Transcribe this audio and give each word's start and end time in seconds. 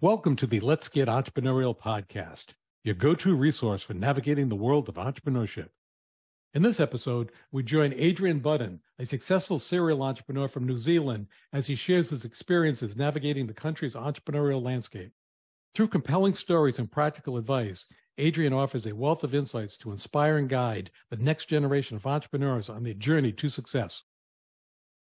Welcome 0.00 0.36
to 0.36 0.46
the 0.46 0.60
Let's 0.60 0.88
Get 0.88 1.08
Entrepreneurial 1.08 1.76
podcast, 1.76 2.54
your 2.84 2.94
go 2.94 3.16
to 3.16 3.34
resource 3.34 3.82
for 3.82 3.94
navigating 3.94 4.48
the 4.48 4.54
world 4.54 4.88
of 4.88 4.94
entrepreneurship. 4.94 5.70
In 6.54 6.62
this 6.62 6.78
episode, 6.78 7.32
we 7.50 7.64
join 7.64 7.92
Adrian 7.96 8.38
Budden, 8.38 8.80
a 9.00 9.06
successful 9.06 9.58
serial 9.58 10.04
entrepreneur 10.04 10.46
from 10.46 10.68
New 10.68 10.76
Zealand, 10.76 11.26
as 11.52 11.66
he 11.66 11.74
shares 11.74 12.10
his 12.10 12.24
experiences 12.24 12.96
navigating 12.96 13.48
the 13.48 13.52
country's 13.52 13.96
entrepreneurial 13.96 14.62
landscape. 14.62 15.10
Through 15.74 15.88
compelling 15.88 16.34
stories 16.34 16.78
and 16.78 16.88
practical 16.88 17.36
advice, 17.36 17.84
Adrian 18.18 18.52
offers 18.52 18.86
a 18.86 18.94
wealth 18.94 19.24
of 19.24 19.34
insights 19.34 19.76
to 19.78 19.90
inspire 19.90 20.36
and 20.36 20.48
guide 20.48 20.92
the 21.10 21.16
next 21.16 21.46
generation 21.46 21.96
of 21.96 22.06
entrepreneurs 22.06 22.68
on 22.68 22.84
their 22.84 22.94
journey 22.94 23.32
to 23.32 23.48
success. 23.48 24.04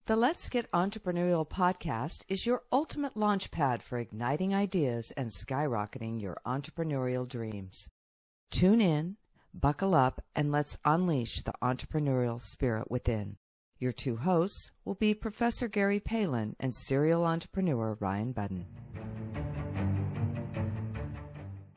The 0.08 0.16
Let's 0.16 0.48
Get 0.48 0.70
Entrepreneurial 0.70 1.46
podcast 1.46 2.24
is 2.28 2.46
your 2.46 2.62
ultimate 2.72 3.12
launchpad 3.12 3.82
for 3.82 3.98
igniting 3.98 4.54
ideas 4.54 5.10
and 5.18 5.30
skyrocketing 5.30 6.18
your 6.18 6.38
entrepreneurial 6.46 7.28
dreams. 7.28 7.90
Tune 8.50 8.80
in, 8.80 9.18
buckle 9.52 9.94
up, 9.94 10.24
and 10.34 10.50
let's 10.50 10.78
unleash 10.82 11.42
the 11.42 11.52
entrepreneurial 11.62 12.40
spirit 12.40 12.90
within. 12.90 13.36
Your 13.78 13.92
two 13.92 14.16
hosts 14.16 14.70
will 14.82 14.94
be 14.94 15.12
Professor 15.12 15.68
Gary 15.68 16.00
Palin 16.00 16.56
and 16.58 16.74
serial 16.74 17.26
entrepreneur 17.26 17.98
Ryan 18.00 18.32
Budden. 18.32 18.64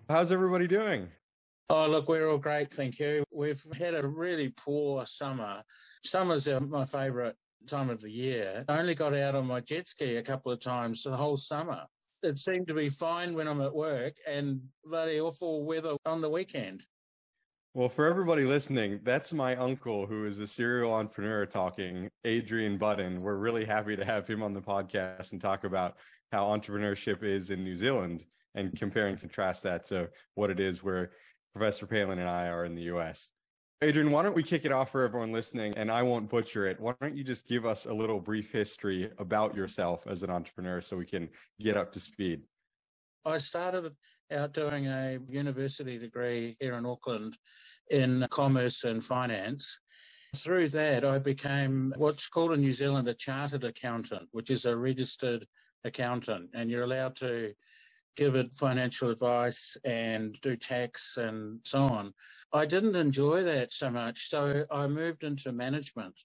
How's 0.07 0.31
everybody 0.31 0.67
doing? 0.67 1.09
Oh, 1.69 1.85
look, 1.87 2.07
we're 2.07 2.29
all 2.29 2.37
great, 2.37 2.71
thank 2.71 2.97
you. 2.97 3.25
We've 3.29 3.61
had 3.77 3.93
a 3.93 4.07
really 4.07 4.53
poor 4.55 5.05
summer. 5.05 5.63
Summer's 6.05 6.47
my 6.47 6.85
favourite 6.85 7.35
time 7.67 7.89
of 7.89 8.01
the 8.01 8.11
year. 8.11 8.65
I 8.67 8.79
only 8.79 8.95
got 8.95 9.13
out 9.13 9.35
on 9.35 9.47
my 9.47 9.59
jet 9.61 9.87
ski 9.87 10.17
a 10.17 10.23
couple 10.23 10.51
of 10.51 10.59
times 10.59 11.03
the 11.03 11.15
whole 11.15 11.37
summer. 11.37 11.85
It 12.23 12.37
seemed 12.37 12.67
to 12.67 12.73
be 12.73 12.89
fine 12.89 13.33
when 13.33 13.47
I'm 13.47 13.61
at 13.61 13.73
work 13.73 14.13
and 14.27 14.61
bloody 14.83 15.19
awful 15.19 15.63
weather 15.63 15.95
on 16.05 16.21
the 16.21 16.29
weekend. 16.29 16.83
Well, 17.73 17.89
for 17.89 18.05
everybody 18.05 18.43
listening, 18.43 18.99
that's 19.03 19.31
my 19.31 19.55
uncle 19.55 20.05
who 20.05 20.25
is 20.25 20.39
a 20.39 20.45
serial 20.45 20.93
entrepreneur 20.93 21.45
talking, 21.45 22.09
Adrian 22.25 22.77
Budden. 22.77 23.21
We're 23.21 23.37
really 23.37 23.63
happy 23.63 23.95
to 23.95 24.03
have 24.03 24.27
him 24.27 24.43
on 24.43 24.53
the 24.53 24.61
podcast 24.61 25.31
and 25.31 25.39
talk 25.39 25.63
about 25.63 25.95
how 26.33 26.45
entrepreneurship 26.47 27.23
is 27.23 27.49
in 27.49 27.63
New 27.63 27.75
Zealand 27.75 28.25
and 28.55 28.77
compare 28.77 29.07
and 29.07 29.19
contrast 29.19 29.63
that 29.63 29.85
to 29.85 30.09
what 30.35 30.49
it 30.49 30.59
is 30.59 30.83
where 30.83 31.11
Professor 31.55 31.87
Palin 31.87 32.19
and 32.19 32.29
I 32.29 32.47
are 32.47 32.65
in 32.65 32.75
the 32.75 32.83
US. 32.93 33.29
Adrian, 33.83 34.11
why 34.11 34.21
don't 34.21 34.35
we 34.35 34.43
kick 34.43 34.63
it 34.63 34.71
off 34.71 34.91
for 34.91 35.03
everyone 35.03 35.31
listening? 35.31 35.73
And 35.75 35.89
I 35.89 36.03
won't 36.03 36.29
butcher 36.29 36.67
it. 36.67 36.79
Why 36.79 36.93
don't 37.01 37.17
you 37.17 37.23
just 37.23 37.47
give 37.47 37.65
us 37.65 37.85
a 37.85 37.93
little 37.93 38.19
brief 38.19 38.51
history 38.51 39.09
about 39.17 39.55
yourself 39.55 40.05
as 40.05 40.21
an 40.21 40.29
entrepreneur 40.29 40.81
so 40.81 40.95
we 40.95 41.05
can 41.07 41.27
get 41.59 41.77
up 41.77 41.91
to 41.93 41.99
speed? 41.99 42.43
I 43.25 43.37
started 43.37 43.91
out 44.31 44.53
doing 44.53 44.85
a 44.85 45.17
university 45.27 45.97
degree 45.97 46.55
here 46.59 46.75
in 46.75 46.85
Auckland 46.85 47.35
in 47.89 48.27
commerce 48.29 48.83
and 48.83 49.03
finance. 49.03 49.79
Through 50.35 50.69
that, 50.69 51.03
I 51.03 51.17
became 51.17 51.91
what's 51.97 52.27
called 52.27 52.53
in 52.53 52.61
New 52.61 52.73
Zealand 52.73 53.07
a 53.07 53.15
chartered 53.15 53.63
accountant, 53.63 54.29
which 54.31 54.51
is 54.51 54.65
a 54.65 54.77
registered 54.77 55.43
accountant, 55.85 56.51
and 56.53 56.69
you're 56.69 56.83
allowed 56.83 57.15
to 57.17 57.51
give 58.15 58.35
it 58.35 58.53
financial 58.55 59.09
advice 59.09 59.77
and 59.83 60.39
do 60.41 60.55
tax 60.55 61.17
and 61.17 61.59
so 61.63 61.79
on. 61.79 62.13
I 62.53 62.65
didn't 62.65 62.95
enjoy 62.95 63.43
that 63.43 63.73
so 63.73 63.89
much, 63.89 64.29
so 64.29 64.65
I 64.69 64.87
moved 64.87 65.23
into 65.23 65.51
management. 65.51 66.19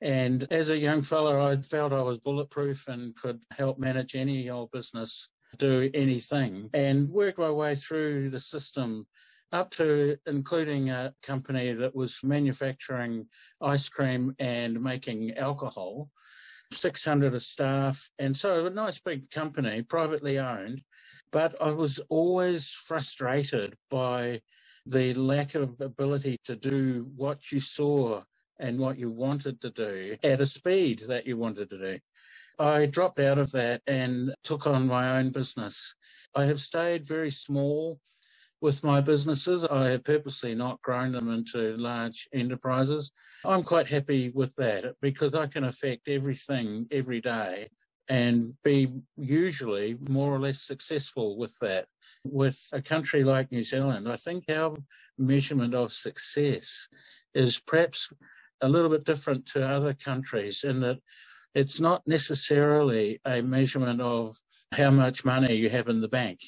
And 0.00 0.46
as 0.50 0.70
a 0.70 0.78
young 0.78 1.02
fella, 1.02 1.52
I 1.52 1.56
felt 1.56 1.92
I 1.92 2.02
was 2.02 2.18
bulletproof 2.18 2.88
and 2.88 3.14
could 3.14 3.42
help 3.50 3.78
manage 3.78 4.16
any 4.16 4.50
old 4.50 4.70
business, 4.72 5.30
do 5.58 5.88
anything, 5.94 6.70
and 6.74 7.08
work 7.08 7.38
my 7.38 7.50
way 7.50 7.76
through 7.76 8.30
the 8.30 8.40
system 8.40 9.06
up 9.52 9.70
to 9.70 10.16
including 10.26 10.90
a 10.90 11.14
company 11.22 11.72
that 11.72 11.94
was 11.94 12.18
manufacturing 12.24 13.26
ice 13.60 13.88
cream 13.88 14.34
and 14.38 14.82
making 14.82 15.36
alcohol. 15.36 16.08
600 16.74 17.34
of 17.34 17.42
staff, 17.42 18.10
and 18.18 18.36
so 18.36 18.66
a 18.66 18.70
nice 18.70 19.00
big 19.00 19.30
company, 19.30 19.82
privately 19.82 20.38
owned. 20.38 20.82
But 21.30 21.60
I 21.62 21.70
was 21.70 22.00
always 22.08 22.70
frustrated 22.70 23.74
by 23.90 24.40
the 24.86 25.14
lack 25.14 25.54
of 25.54 25.80
ability 25.80 26.38
to 26.44 26.56
do 26.56 27.10
what 27.16 27.52
you 27.52 27.60
saw 27.60 28.22
and 28.58 28.78
what 28.78 28.98
you 28.98 29.10
wanted 29.10 29.60
to 29.60 29.70
do 29.70 30.16
at 30.22 30.40
a 30.40 30.46
speed 30.46 31.02
that 31.08 31.26
you 31.26 31.36
wanted 31.36 31.70
to 31.70 31.78
do. 31.78 31.98
I 32.58 32.86
dropped 32.86 33.18
out 33.18 33.38
of 33.38 33.52
that 33.52 33.82
and 33.86 34.34
took 34.44 34.66
on 34.66 34.86
my 34.86 35.18
own 35.18 35.30
business. 35.30 35.94
I 36.34 36.44
have 36.44 36.60
stayed 36.60 37.06
very 37.06 37.30
small 37.30 37.98
with 38.62 38.84
my 38.84 39.00
businesses. 39.00 39.64
I 39.64 39.88
have 39.88 40.04
purposely 40.04 40.54
not 40.54 40.80
grown 40.82 41.10
them 41.10 41.28
into 41.28 41.76
large 41.76 42.28
enterprises. 42.32 43.10
I'm 43.44 43.64
quite 43.64 43.88
happy 43.88 44.30
with 44.30 44.54
that 44.54 44.94
because 45.02 45.34
I 45.34 45.46
can 45.46 45.64
affect 45.64 46.08
everything 46.08 46.86
every 46.92 47.20
day 47.20 47.70
and 48.08 48.54
be 48.62 48.88
usually 49.16 49.98
more 50.08 50.32
or 50.32 50.38
less 50.38 50.62
successful 50.62 51.36
with 51.36 51.58
that. 51.60 51.86
With 52.24 52.58
a 52.72 52.80
country 52.80 53.24
like 53.24 53.50
New 53.50 53.64
Zealand, 53.64 54.08
I 54.08 54.14
think 54.14 54.44
our 54.48 54.76
measurement 55.18 55.74
of 55.74 55.92
success 55.92 56.88
is 57.34 57.58
perhaps 57.58 58.10
a 58.60 58.68
little 58.68 58.90
bit 58.90 59.04
different 59.04 59.46
to 59.46 59.68
other 59.68 59.92
countries 59.92 60.62
in 60.62 60.80
that 60.80 60.98
it's 61.52 61.80
not 61.80 62.06
necessarily 62.06 63.20
a 63.24 63.42
measurement 63.42 64.00
of 64.00 64.36
how 64.70 64.90
much 64.90 65.24
money 65.24 65.56
you 65.56 65.68
have 65.68 65.88
in 65.88 66.00
the 66.00 66.08
bank. 66.08 66.38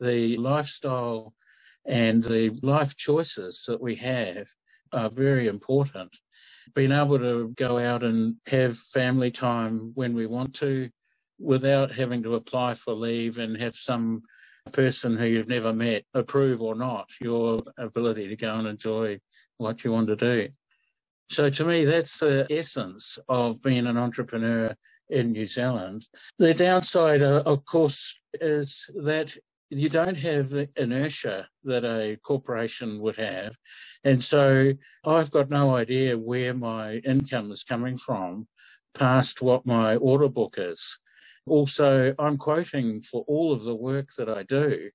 The 0.00 0.38
lifestyle 0.38 1.34
and 1.88 2.22
the 2.22 2.50
life 2.62 2.96
choices 2.96 3.64
that 3.66 3.80
we 3.80 3.96
have 3.96 4.46
are 4.92 5.08
very 5.08 5.48
important. 5.48 6.14
Being 6.74 6.92
able 6.92 7.18
to 7.18 7.48
go 7.56 7.78
out 7.78 8.02
and 8.02 8.36
have 8.46 8.76
family 8.76 9.30
time 9.30 9.92
when 9.94 10.14
we 10.14 10.26
want 10.26 10.54
to 10.56 10.90
without 11.38 11.90
having 11.90 12.22
to 12.22 12.34
apply 12.34 12.74
for 12.74 12.92
leave 12.92 13.38
and 13.38 13.56
have 13.56 13.74
some 13.74 14.22
person 14.72 15.16
who 15.16 15.24
you've 15.24 15.48
never 15.48 15.72
met 15.72 16.04
approve 16.12 16.60
or 16.60 16.74
not 16.74 17.08
your 17.20 17.62
ability 17.78 18.28
to 18.28 18.36
go 18.36 18.54
and 18.56 18.68
enjoy 18.68 19.18
what 19.56 19.82
you 19.82 19.90
want 19.90 20.06
to 20.08 20.16
do. 20.16 20.48
So 21.30 21.48
to 21.48 21.64
me, 21.64 21.84
that's 21.84 22.20
the 22.20 22.46
essence 22.50 23.18
of 23.28 23.62
being 23.62 23.86
an 23.86 23.96
entrepreneur 23.96 24.74
in 25.10 25.32
New 25.32 25.46
Zealand. 25.46 26.06
The 26.38 26.54
downside, 26.54 27.22
uh, 27.22 27.42
of 27.46 27.64
course, 27.64 28.18
is 28.34 28.90
that 29.04 29.34
you 29.70 29.88
don't 29.88 30.16
have 30.16 30.48
the 30.50 30.68
inertia 30.76 31.46
that 31.64 31.84
a 31.84 32.16
corporation 32.16 33.00
would 33.00 33.16
have. 33.16 33.56
And 34.04 34.22
so 34.22 34.72
I've 35.04 35.30
got 35.30 35.50
no 35.50 35.76
idea 35.76 36.16
where 36.16 36.54
my 36.54 36.94
income 36.94 37.52
is 37.52 37.64
coming 37.64 37.96
from 37.96 38.46
past 38.94 39.42
what 39.42 39.66
my 39.66 39.96
order 39.96 40.28
book 40.28 40.54
is. 40.58 40.98
Also, 41.46 42.14
I'm 42.18 42.36
quoting 42.36 43.00
for 43.00 43.24
all 43.26 43.52
of 43.52 43.62
the 43.62 43.74
work 43.74 44.08
that 44.16 44.28
I 44.28 44.42
do. 44.42 44.90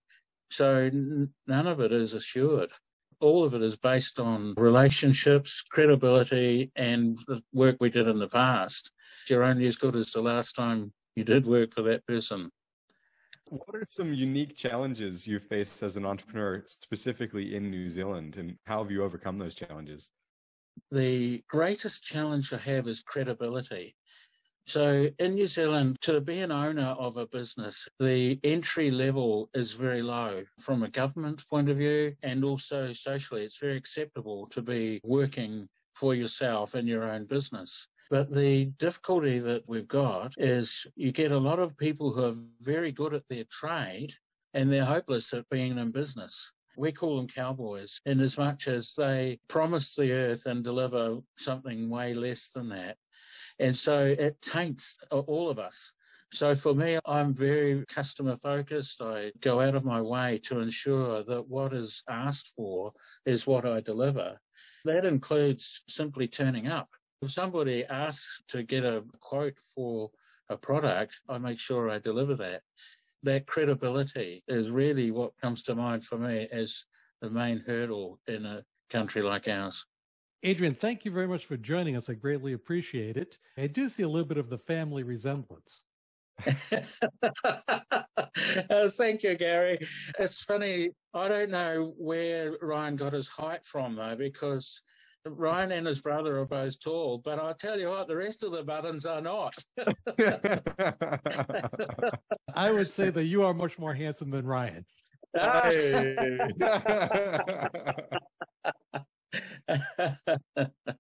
So 0.51 0.89
none 1.47 1.67
of 1.67 1.79
it 1.79 1.91
is 1.91 2.13
assured. 2.13 2.71
All 3.19 3.45
of 3.45 3.53
it 3.53 3.61
is 3.61 3.77
based 3.77 4.19
on 4.19 4.53
relationships, 4.57 5.63
credibility, 5.69 6.71
and 6.75 7.17
the 7.27 7.41
work 7.53 7.77
we 7.79 7.89
did 7.89 8.07
in 8.07 8.19
the 8.19 8.27
past. 8.27 8.91
You're 9.29 9.43
only 9.43 9.65
as 9.65 9.77
good 9.77 9.95
as 9.95 10.11
the 10.11 10.21
last 10.21 10.53
time 10.53 10.91
you 11.15 11.23
did 11.23 11.45
work 11.47 11.73
for 11.73 11.83
that 11.83 12.05
person. 12.05 12.51
What 13.49 13.75
are 13.75 13.85
some 13.85 14.13
unique 14.13 14.55
challenges 14.55 15.27
you 15.27 15.39
face 15.39 15.83
as 15.83 15.97
an 15.97 16.05
entrepreneur, 16.05 16.63
specifically 16.65 17.55
in 17.55 17.69
New 17.69 17.89
Zealand, 17.89 18.37
and 18.37 18.57
how 18.65 18.81
have 18.81 18.91
you 18.91 19.03
overcome 19.03 19.37
those 19.37 19.53
challenges? 19.53 20.09
The 20.91 21.43
greatest 21.47 22.03
challenge 22.03 22.53
I 22.53 22.57
have 22.57 22.87
is 22.87 23.03
credibility. 23.03 23.95
So 24.65 25.09
in 25.19 25.35
New 25.35 25.47
Zealand, 25.47 25.97
to 26.01 26.21
be 26.21 26.39
an 26.39 26.51
owner 26.51 26.95
of 26.97 27.17
a 27.17 27.27
business, 27.27 27.89
the 27.99 28.39
entry 28.43 28.91
level 28.91 29.49
is 29.53 29.73
very 29.73 30.01
low 30.01 30.45
from 30.61 30.83
a 30.83 30.89
government 30.89 31.43
point 31.49 31.69
of 31.69 31.77
view 31.77 32.15
and 32.23 32.45
also 32.45 32.93
socially. 32.93 33.43
It's 33.43 33.59
very 33.59 33.75
acceptable 33.75 34.47
to 34.47 34.61
be 34.61 35.01
working 35.03 35.67
for 35.95 36.15
yourself 36.15 36.75
in 36.75 36.87
your 36.87 37.03
own 37.03 37.25
business. 37.25 37.87
But 38.09 38.33
the 38.33 38.65
difficulty 38.77 39.39
that 39.39 39.63
we've 39.67 39.87
got 39.87 40.35
is 40.37 40.85
you 40.95 41.11
get 41.11 41.31
a 41.31 41.37
lot 41.37 41.59
of 41.59 41.77
people 41.77 42.11
who 42.11 42.25
are 42.25 42.35
very 42.59 42.91
good 42.91 43.13
at 43.13 43.27
their 43.29 43.45
trade 43.45 44.13
and 44.53 44.71
they're 44.71 44.85
hopeless 44.85 45.33
at 45.33 45.49
being 45.49 45.77
in 45.77 45.91
business. 45.91 46.53
We 46.75 46.91
call 46.91 47.17
them 47.17 47.27
cowboys 47.27 47.99
in 48.05 48.19
as 48.19 48.37
much 48.37 48.67
as 48.67 48.93
they 48.95 49.39
promise 49.47 49.95
the 49.95 50.11
earth 50.11 50.45
and 50.45 50.63
deliver 50.63 51.19
something 51.37 51.89
way 51.89 52.13
less 52.13 52.49
than 52.49 52.69
that. 52.69 52.97
And 53.59 53.77
so 53.77 54.05
it 54.05 54.41
taints 54.41 54.97
all 55.11 55.49
of 55.49 55.59
us. 55.59 55.93
So 56.31 56.55
for 56.55 56.73
me, 56.73 56.97
I'm 57.05 57.31
very 57.33 57.85
customer 57.85 58.35
focused. 58.35 59.01
I 59.01 59.31
go 59.39 59.61
out 59.61 59.75
of 59.75 59.85
my 59.85 60.01
way 60.01 60.39
to 60.45 60.59
ensure 60.61 61.23
that 61.23 61.47
what 61.47 61.73
is 61.73 62.03
asked 62.09 62.53
for 62.55 62.91
is 63.25 63.45
what 63.45 63.67
I 63.67 63.81
deliver. 63.81 64.39
That 64.85 65.05
includes 65.05 65.83
simply 65.87 66.27
turning 66.27 66.67
up. 66.67 66.89
If 67.23 67.31
somebody 67.31 67.85
asks 67.85 68.43
to 68.49 68.63
get 68.63 68.83
a 68.83 69.01
quote 69.21 69.57
for 69.73 70.11
a 70.49 70.57
product, 70.57 71.21
I 71.29 71.37
make 71.37 71.57
sure 71.57 71.89
I 71.89 71.97
deliver 71.97 72.35
that. 72.35 72.63
that 73.23 73.47
credibility 73.47 74.43
is 74.49 74.69
really 74.69 75.09
what 75.11 75.31
comes 75.41 75.63
to 75.63 75.75
mind 75.75 76.03
for 76.03 76.17
me 76.17 76.49
as 76.51 76.83
the 77.21 77.29
main 77.29 77.63
hurdle 77.65 78.19
in 78.27 78.45
a 78.45 78.65
country 78.89 79.21
like 79.21 79.47
ours. 79.47 79.85
Adrian, 80.43 80.75
thank 80.75 81.05
you 81.05 81.11
very 81.11 81.27
much 81.27 81.45
for 81.45 81.55
joining 81.55 81.95
us. 81.95 82.09
I 82.09 82.15
greatly 82.15 82.51
appreciate 82.51 83.15
it. 83.15 83.37
I 83.57 83.67
do 83.67 83.87
see 83.87 84.03
a 84.03 84.09
little 84.09 84.27
bit 84.27 84.37
of 84.37 84.49
the 84.49 84.57
family 84.57 85.03
resemblance. 85.03 85.79
uh, 88.69 88.89
thank 88.89 89.23
you, 89.23 89.35
Gary. 89.35 89.77
It's 90.19 90.43
funny. 90.43 90.89
I 91.13 91.29
don't 91.29 91.51
know 91.51 91.93
where 91.97 92.57
Ryan 92.61 92.97
got 92.97 93.13
his 93.13 93.29
height 93.29 93.65
from, 93.65 93.95
though, 93.95 94.17
because 94.17 94.81
Ryan 95.25 95.71
and 95.71 95.87
his 95.87 96.01
brother 96.01 96.39
are 96.39 96.45
both 96.45 96.79
tall, 96.79 97.19
but 97.19 97.39
I'll 97.39 97.53
tell 97.53 97.79
you 97.79 97.87
what, 97.87 98.07
the 98.07 98.15
rest 98.15 98.43
of 98.43 98.51
the 98.51 98.63
Buddens 98.63 99.05
are 99.05 99.21
not. 99.21 99.55
I 102.55 102.71
would 102.71 102.89
say 102.89 103.09
that 103.09 103.25
you 103.25 103.43
are 103.43 103.53
much 103.53 103.79
more 103.79 103.93
handsome 103.93 104.31
than 104.31 104.45
Ryan. 104.45 104.85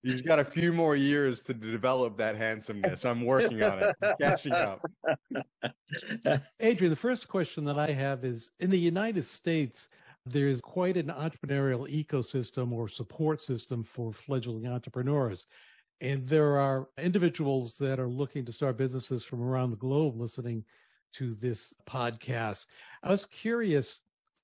He's 0.03 0.21
got 0.23 0.39
a 0.39 0.45
few 0.45 0.73
more 0.73 0.95
years 0.95 1.43
to 1.43 1.53
develop 1.53 2.17
that 2.17 2.35
handsomeness. 2.35 3.05
I'm 3.05 3.25
working 3.25 3.61
on 3.61 3.83
it, 3.83 3.95
catching 4.19 4.53
up. 4.53 4.81
Adrian, 6.59 6.89
the 6.89 6.95
first 6.95 7.27
question 7.27 7.65
that 7.65 7.77
I 7.77 7.91
have 7.91 8.23
is 8.23 8.51
in 8.59 8.69
the 8.69 8.79
United 8.79 9.25
States, 9.25 9.89
there's 10.25 10.61
quite 10.61 10.97
an 10.97 11.07
entrepreneurial 11.07 11.89
ecosystem 11.89 12.71
or 12.71 12.87
support 12.87 13.41
system 13.41 13.83
for 13.83 14.13
fledgling 14.13 14.67
entrepreneurs. 14.67 15.47
And 16.01 16.27
there 16.27 16.57
are 16.57 16.89
individuals 16.97 17.77
that 17.77 17.99
are 17.99 18.09
looking 18.09 18.45
to 18.45 18.51
start 18.51 18.77
businesses 18.77 19.23
from 19.23 19.41
around 19.41 19.71
the 19.71 19.77
globe 19.77 20.19
listening 20.19 20.63
to 21.13 21.35
this 21.35 21.73
podcast. 21.85 22.67
I 23.03 23.09
was 23.09 23.25
curious, 23.25 24.01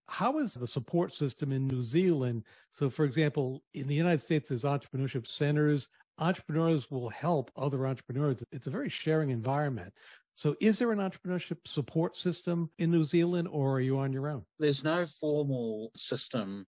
how 0.07 0.37
is 0.39 0.53
the 0.53 0.67
support 0.67 1.13
system 1.13 1.51
in 1.51 1.67
New 1.67 1.81
Zealand? 1.81 2.43
So, 2.71 2.89
for 2.89 3.05
example, 3.05 3.63
in 3.73 3.87
the 3.87 3.95
United 3.95 4.21
States, 4.21 4.49
there's 4.49 4.63
entrepreneurship 4.63 5.27
centers. 5.27 5.89
Entrepreneurs 6.17 6.91
will 6.91 7.09
help 7.09 7.51
other 7.55 7.87
entrepreneurs. 7.87 8.43
It's 8.51 8.67
a 8.67 8.71
very 8.71 8.89
sharing 8.89 9.29
environment. 9.29 9.93
So, 10.39 10.55
is 10.61 10.79
there 10.79 10.93
an 10.93 10.99
entrepreneurship 10.99 11.67
support 11.67 12.15
system 12.15 12.69
in 12.77 12.91
New 12.91 13.03
Zealand, 13.03 13.49
or 13.51 13.73
are 13.73 13.81
you 13.81 13.99
on 13.99 14.13
your 14.13 14.29
own? 14.29 14.45
There's 14.57 14.85
no 14.85 15.05
formal 15.05 15.91
system, 15.97 16.65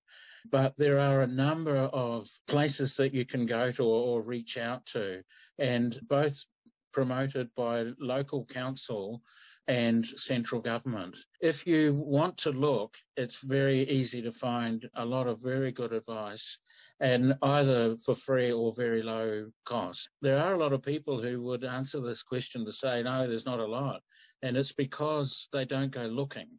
but 0.52 0.74
there 0.78 1.00
are 1.00 1.22
a 1.22 1.28
number 1.28 1.78
of 1.78 2.28
places 2.50 2.98
that 2.98 3.14
you 3.14 3.26
can 3.26 3.46
go 3.46 3.72
to 3.72 3.84
or, 3.86 4.22
reach 4.24 4.58
out 4.58 4.86
to, 4.88 5.24
and 5.58 5.98
both 6.10 6.46
promoted 6.92 7.48
by 7.56 7.86
local 7.98 8.44
council 8.44 9.22
and 9.72 10.06
central 10.06 10.60
government. 10.60 11.16
If 11.40 11.66
you 11.66 11.94
want 11.94 12.38
to 12.40 12.52
look, 12.52 12.94
it's 13.16 13.42
very 13.42 13.90
easy 13.90 14.22
to 14.22 14.32
find 14.34 14.86
a 14.96 15.06
lot 15.06 15.28
of 15.28 15.42
very 15.42 15.72
good 15.72 15.94
advice 15.94 16.58
and 17.00 17.36
either 17.42 17.96
for 17.96 18.14
free 18.14 18.52
or 18.52 18.74
very 18.74 19.02
low 19.02 19.50
cost. 19.64 20.10
There 20.22 20.38
are 20.38 20.56
a 20.56 20.58
lot 20.58 20.74
of 20.74 20.84
people 20.84 21.22
who 21.22 21.42
would 21.44 21.64
answer 21.64 22.02
this 22.02 22.22
question 22.22 22.66
to 22.66 22.72
say, 22.74 23.02
no, 23.02 23.26
there's 23.26 23.46
not 23.46 23.62
a 23.62 23.66
lot. 23.66 24.02
And 24.42 24.58
it's 24.58 24.74
because 24.74 25.48
they 25.54 25.64
don't 25.64 25.92
go 25.92 26.04
looking. 26.04 26.50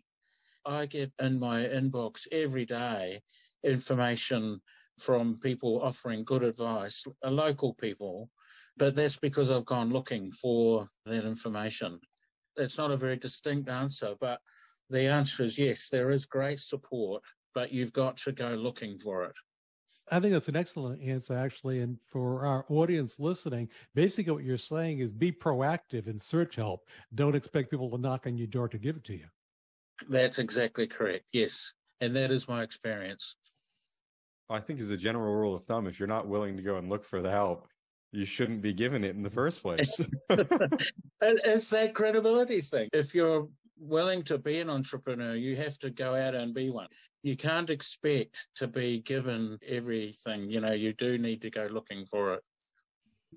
I 0.65 0.87
get 0.87 1.13
in 1.21 1.39
my 1.39 1.65
inbox 1.65 2.27
every 2.33 2.65
day 2.65 3.21
information 3.63 4.59
from 4.99 5.39
people 5.39 5.83
offering 5.83 6.25
good 6.25 6.45
advice, 6.45 7.05
local 7.23 7.75
people, 7.75 8.31
but 8.79 8.95
that's 8.95 9.19
because 9.19 9.51
I've 9.51 9.67
gone 9.67 9.91
looking 9.91 10.31
for 10.31 10.89
that 11.05 11.27
information. 11.27 12.01
It's 12.57 12.79
not 12.79 12.91
a 12.91 12.97
very 12.97 13.17
distinct 13.17 13.69
answer, 13.69 14.15
but 14.21 14.41
the 14.91 15.09
answer 15.09 15.43
is 15.43 15.59
yes, 15.59 15.89
there 15.89 16.11
is 16.11 16.27
great 16.27 16.61
support, 16.61 17.23
but 17.55 17.73
you've 17.73 17.93
got 17.93 18.17
to 18.19 18.33
go 18.33 18.51
looking 18.51 18.99
for 18.99 19.25
it. 19.25 19.37
I 20.11 20.21
think 20.21 20.33
that's 20.33 20.49
an 20.49 20.57
excellent 20.57 21.03
answer, 21.03 21.35
actually. 21.35 21.81
And 21.81 21.97
for 22.07 22.45
our 22.45 22.67
audience 22.69 23.19
listening, 23.19 23.69
basically 23.95 24.33
what 24.33 24.45
you're 24.45 24.57
saying 24.57 24.99
is 24.99 25.13
be 25.13 25.33
proactive 25.33 26.07
and 26.09 26.21
search 26.21 26.57
help. 26.57 26.87
Don't 27.15 27.35
expect 27.35 27.71
people 27.71 27.91
to 27.91 27.99
knock 27.99 28.27
on 28.27 28.37
your 28.37 28.49
door 28.49 28.69
to 28.69 28.79
give 28.79 28.97
it 28.97 29.05
to 29.05 29.15
you. 29.15 29.27
That's 30.09 30.39
exactly 30.39 30.87
correct. 30.87 31.25
Yes. 31.33 31.73
And 32.01 32.15
that 32.17 32.31
is 32.31 32.49
my 32.49 32.63
experience. 32.63 33.37
I 34.51 34.61
think, 34.61 34.81
as 34.81 34.91
a 34.91 34.97
general 34.97 35.35
rule 35.35 35.55
of 35.55 35.65
thumb, 35.65 35.87
if 35.87 35.99
you're 35.99 36.09
not 36.09 36.27
willing 36.27 36.57
to 36.57 36.63
go 36.63 36.77
and 36.77 36.91
look 36.91 37.07
for 37.07 37.23
the 37.23 37.31
help, 37.31 37.69
you 38.13 38.27
shouldn't 38.27 38.61
be 38.61 38.75
given 38.75 39.03
it 39.05 39.17
in 39.17 39.23
the 39.23 39.31
mm. 39.31 39.35
first 39.35 39.63
place. 39.63 40.01
it's 40.31 41.71
that 41.71 41.95
credibility 41.95 42.61
thing. 42.61 42.89
If 42.93 43.15
you're 43.15 43.49
willing 43.79 44.23
to 44.25 44.39
be 44.39 44.61
an 44.61 44.71
entrepreneur, 44.71 45.35
you 45.35 45.57
have 45.57 45.79
to 45.79 45.91
go 45.91 46.15
out 46.15 46.35
and 46.35 46.55
be 46.55 46.71
one. 46.71 46.89
You 47.23 47.37
can't 47.37 47.71
expect 47.71 48.49
to 48.57 48.69
be 48.69 49.01
given 49.01 49.59
everything. 49.67 50.51
You 50.51 50.61
know, 50.61 50.73
you 50.73 50.93
do 50.93 51.19
need 51.19 51.41
to 51.43 51.51
go 51.51 51.67
looking 51.71 52.05
for 52.05 52.35
it. 52.35 52.43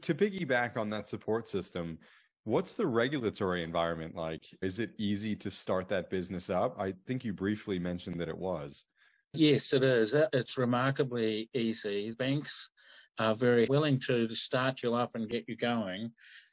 To 0.01 0.13
piggyback 0.13 0.77
on 0.77 0.89
that 0.89 1.07
support 1.07 1.48
system, 1.48 1.98
what's 2.44 2.74
the 2.74 2.86
regulatory 2.86 3.63
environment 3.63 4.16
like? 4.16 4.44
Is 4.62 4.80
it 4.80 4.92
easy 4.98 5.36
to 5.38 5.50
start 5.50 5.88
that 5.89 6.10
business 6.10 6.50
up? 6.50 6.75
I 6.80 6.94
think 7.07 7.24
you 7.24 7.31
briefly 7.31 7.80
mentioned 7.80 8.19
that 8.19 8.27
it 8.27 8.38
was. 8.38 8.86
Yes, 9.33 9.74
it 9.74 9.83
is. 9.83 10.13
It's 10.33 10.57
remarkably 10.57 11.50
easy. 11.54 12.12
Banks 12.18 12.69
are 13.19 13.35
very 13.35 13.65
willing 13.67 14.00
to 14.00 14.27
start 14.35 14.83
you 14.83 14.94
up 14.94 15.15
and 15.15 15.29
get 15.29 15.45
you 15.47 15.56
going. 15.56 16.12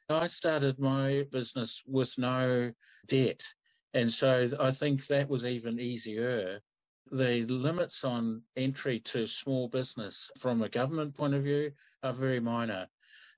I 0.09 0.27
started 0.27 0.79
my 0.79 1.25
business 1.31 1.81
with 1.87 2.17
no 2.17 2.71
debt. 3.07 3.41
And 3.93 4.11
so 4.11 4.47
I 4.59 4.71
think 4.71 5.05
that 5.07 5.29
was 5.29 5.45
even 5.45 5.79
easier. 5.79 6.59
The 7.11 7.45
limits 7.45 8.03
on 8.03 8.41
entry 8.55 8.99
to 9.01 9.27
small 9.27 9.67
business 9.67 10.31
from 10.39 10.61
a 10.61 10.69
government 10.69 11.15
point 11.15 11.33
of 11.33 11.43
view 11.43 11.71
are 12.01 12.13
very 12.13 12.39
minor. 12.39 12.87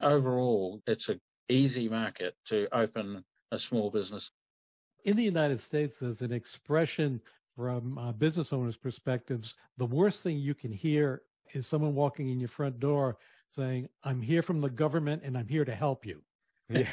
Overall, 0.01 0.81
it's 0.88 1.10
an 1.10 1.19
easy 1.50 1.89
market 1.89 2.36
to 2.45 2.68
open 2.72 3.24
a 3.51 3.57
small 3.57 3.89
business. 3.92 4.31
In 5.04 5.16
the 5.16 5.24
United 5.24 5.60
States, 5.60 6.00
there's 6.00 6.22
an 6.22 6.31
expression 6.31 7.22
from 7.56 7.98
uh, 7.98 8.12
business 8.12 8.51
owners' 8.51 8.77
perspectives. 8.77 9.56
The 9.77 9.86
worst 9.86 10.24
thing 10.24 10.38
you 10.38 10.56
can 10.56 10.72
hear 10.72 11.22
is 11.53 11.68
someone 11.68 11.95
walking 11.95 12.30
in 12.30 12.39
your 12.39 12.50
front 12.50 12.80
door 12.80 13.18
saying, 13.47 13.89
I'm 14.03 14.21
here 14.21 14.42
from 14.42 14.62
the 14.62 14.69
government 14.69 15.21
and 15.24 15.38
I'm 15.38 15.47
here 15.47 15.65
to 15.65 15.75
help 15.75 16.06
you. 16.06 16.21
Yeah. 16.69 16.88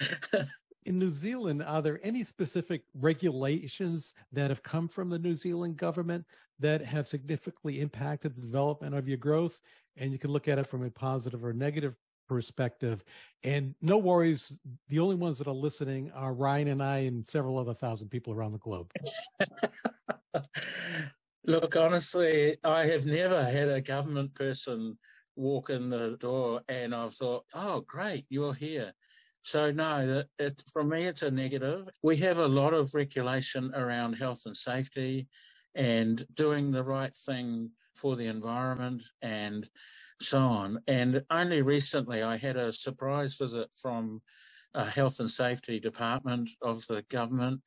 in 0.86 0.98
New 0.98 1.10
Zealand, 1.10 1.62
are 1.62 1.82
there 1.82 2.00
any 2.02 2.24
specific 2.24 2.82
regulations 2.94 4.14
that 4.32 4.50
have 4.50 4.62
come 4.62 4.88
from 4.88 5.10
the 5.10 5.18
New 5.18 5.34
Zealand 5.34 5.76
government 5.76 6.24
that 6.58 6.84
have 6.84 7.08
significantly 7.08 7.80
impacted 7.80 8.34
the 8.34 8.40
development 8.40 8.94
of 8.94 9.06
your 9.06 9.18
growth? 9.18 9.60
And 9.96 10.12
you 10.12 10.18
can 10.18 10.30
look 10.30 10.48
at 10.48 10.58
it 10.58 10.66
from 10.66 10.84
a 10.84 10.90
positive 10.90 11.44
or 11.44 11.52
negative 11.52 11.94
perspective. 12.28 13.04
And 13.42 13.74
no 13.82 13.98
worries, 13.98 14.58
the 14.88 15.00
only 15.00 15.16
ones 15.16 15.36
that 15.38 15.48
are 15.48 15.54
listening 15.54 16.10
are 16.12 16.32
Ryan 16.32 16.68
and 16.68 16.82
I 16.82 16.98
and 16.98 17.26
several 17.26 17.58
other 17.58 17.74
thousand 17.74 18.08
people 18.08 18.32
around 18.32 18.52
the 18.52 18.58
globe. 18.58 18.90
Look, 21.46 21.74
honestly, 21.76 22.56
I 22.62 22.86
have 22.86 23.06
never 23.06 23.42
had 23.42 23.68
a 23.68 23.80
government 23.80 24.34
person 24.34 24.98
walk 25.36 25.70
in 25.70 25.88
the 25.88 26.16
door 26.20 26.60
and 26.68 26.94
I've 26.94 27.14
thought, 27.14 27.44
oh, 27.54 27.80
great, 27.80 28.26
you're 28.28 28.52
here. 28.52 28.92
So 29.42 29.70
no, 29.70 30.24
it, 30.38 30.62
for 30.70 30.84
me, 30.84 31.06
it's 31.06 31.22
a 31.22 31.30
negative. 31.30 31.88
We 32.02 32.18
have 32.18 32.38
a 32.38 32.46
lot 32.46 32.74
of 32.74 32.94
regulation 32.94 33.72
around 33.74 34.14
health 34.14 34.42
and 34.44 34.56
safety 34.56 35.28
and 35.74 36.22
doing 36.34 36.70
the 36.70 36.84
right 36.84 37.14
thing 37.14 37.70
for 37.94 38.16
the 38.16 38.26
environment 38.26 39.02
and 39.22 39.66
so 40.20 40.40
on. 40.40 40.80
And 40.86 41.22
only 41.30 41.62
recently 41.62 42.22
I 42.22 42.36
had 42.36 42.58
a 42.58 42.70
surprise 42.70 43.36
visit 43.36 43.70
from 43.80 44.20
a 44.74 44.84
health 44.84 45.20
and 45.20 45.30
safety 45.30 45.80
department 45.80 46.50
of 46.60 46.86
the 46.86 47.02
government 47.08 47.62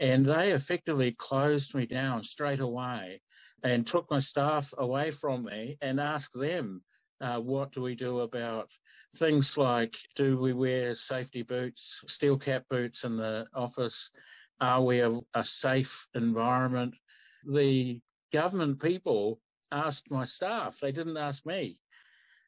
and 0.00 0.26
they 0.26 0.52
effectively 0.52 1.12
closed 1.12 1.74
me 1.74 1.86
down 1.86 2.22
straight 2.22 2.60
away 2.60 3.20
and 3.62 3.86
took 3.86 4.10
my 4.10 4.18
staff 4.18 4.72
away 4.78 5.10
from 5.10 5.44
me 5.44 5.76
and 5.80 6.00
asked 6.00 6.38
them, 6.38 6.82
uh, 7.20 7.38
what 7.38 7.72
do 7.72 7.80
we 7.80 7.94
do 7.94 8.20
about 8.20 8.70
things 9.16 9.56
like 9.56 9.96
do 10.16 10.38
we 10.38 10.52
wear 10.52 10.94
safety 10.94 11.42
boots, 11.42 12.02
steel 12.08 12.36
cap 12.36 12.64
boots 12.68 13.04
in 13.04 13.16
the 13.16 13.46
office? 13.54 14.10
Are 14.60 14.82
we 14.82 15.00
a, 15.00 15.18
a 15.34 15.44
safe 15.44 16.08
environment? 16.14 16.96
The 17.46 18.00
government 18.32 18.82
people 18.82 19.40
asked 19.70 20.10
my 20.10 20.24
staff, 20.24 20.78
they 20.80 20.92
didn't 20.92 21.16
ask 21.16 21.46
me. 21.46 21.76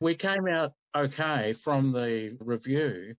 We 0.01 0.15
came 0.15 0.47
out 0.49 0.73
okay 0.95 1.53
from 1.53 1.93
the 1.93 2.37
review, 2.41 3.15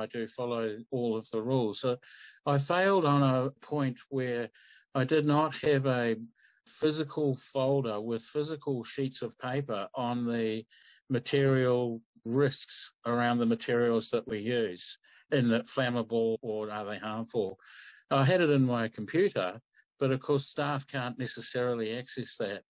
I 0.00 0.06
do 0.06 0.26
follow 0.26 0.78
all 0.90 1.16
of 1.16 1.28
the 1.30 1.42
rules. 1.42 1.80
So 1.80 1.98
I 2.46 2.58
failed 2.58 3.04
on 3.04 3.22
a 3.22 3.50
point 3.60 3.98
where 4.08 4.48
I 4.94 5.04
did 5.04 5.26
not 5.26 5.56
have 5.58 5.86
a 5.86 6.16
physical 6.66 7.36
folder 7.36 8.00
with 8.00 8.22
physical 8.22 8.82
sheets 8.84 9.22
of 9.22 9.38
paper 9.38 9.88
on 9.94 10.26
the 10.26 10.64
material 11.08 12.00
risks 12.24 12.92
around 13.06 13.38
the 13.38 13.46
materials 13.46 14.10
that 14.10 14.26
we 14.26 14.38
use 14.38 14.98
in 15.30 15.48
that 15.48 15.66
flammable 15.66 16.38
or 16.42 16.70
are 16.70 16.84
they 16.84 16.98
harmful. 16.98 17.58
I 18.10 18.24
had 18.24 18.40
it 18.40 18.50
in 18.50 18.66
my 18.66 18.88
computer, 18.88 19.60
but 19.98 20.10
of 20.10 20.20
course 20.20 20.46
staff 20.46 20.86
can't 20.86 21.18
necessarily 21.18 21.96
access 21.96 22.36
that. 22.38 22.62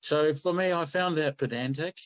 So 0.00 0.34
for 0.34 0.52
me, 0.52 0.72
I 0.72 0.84
found 0.84 1.16
that 1.16 1.38
pedantic 1.38 1.96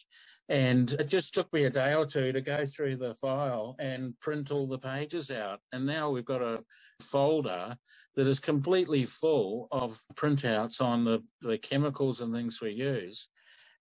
and 0.48 0.92
it 0.92 1.08
just 1.08 1.34
took 1.34 1.52
me 1.52 1.64
a 1.64 1.70
day 1.70 1.94
or 1.94 2.06
two 2.06 2.32
to 2.32 2.40
go 2.40 2.64
through 2.64 2.96
the 2.96 3.14
file 3.14 3.74
and 3.78 4.18
print 4.20 4.50
all 4.50 4.66
the 4.66 4.78
pages 4.78 5.30
out. 5.30 5.60
And 5.72 5.84
now 5.84 6.10
we've 6.10 6.24
got 6.24 6.42
a 6.42 6.62
folder 7.00 7.76
that 8.14 8.26
is 8.26 8.38
completely 8.38 9.06
full 9.06 9.68
of 9.72 10.00
printouts 10.14 10.80
on 10.80 11.04
the, 11.04 11.22
the 11.42 11.58
chemicals 11.58 12.20
and 12.20 12.32
things 12.32 12.60
we 12.60 12.70
use. 12.70 13.28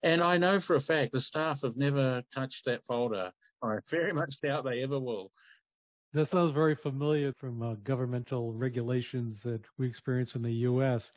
And 0.04 0.22
I 0.22 0.38
know 0.38 0.60
for 0.60 0.76
a 0.76 0.80
fact 0.80 1.14
the 1.14 1.20
staff 1.20 1.62
have 1.62 1.78
never 1.78 2.24
touched 2.34 2.66
that 2.66 2.84
folder. 2.86 3.32
I 3.64 3.78
very 3.90 4.14
much 4.14 4.42
doubt 4.42 4.66
they 4.66 4.84
ever 4.84 5.00
will. 5.00 5.32
That 6.14 6.30
sounds 6.30 6.52
very 6.52 6.76
familiar 6.76 7.34
from 7.34 7.62
uh, 7.62 7.76
governmental 7.84 8.54
regulations 8.54 9.42
that 9.44 9.66
we 9.78 9.88
experience 9.88 10.36
in 10.36 10.44
the 10.44 10.52
U.S. 10.52 11.12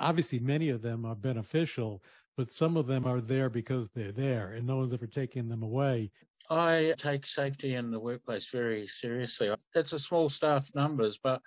Obviously, 0.00 0.38
many 0.38 0.70
of 0.70 0.82
them 0.82 1.04
are 1.04 1.14
beneficial, 1.14 2.02
but 2.36 2.50
some 2.50 2.76
of 2.76 2.86
them 2.86 3.06
are 3.06 3.20
there 3.20 3.50
because 3.50 3.88
they're 3.94 4.12
there 4.12 4.52
and 4.52 4.66
no 4.66 4.76
one's 4.76 4.92
ever 4.92 5.06
taken 5.06 5.48
them 5.48 5.62
away. 5.62 6.10
I 6.50 6.94
take 6.98 7.24
safety 7.24 7.74
in 7.74 7.90
the 7.90 8.00
workplace 8.00 8.50
very 8.50 8.86
seriously. 8.86 9.54
It's 9.74 9.92
a 9.92 9.98
small 9.98 10.28
staff 10.28 10.68
numbers, 10.74 11.18
but 11.22 11.40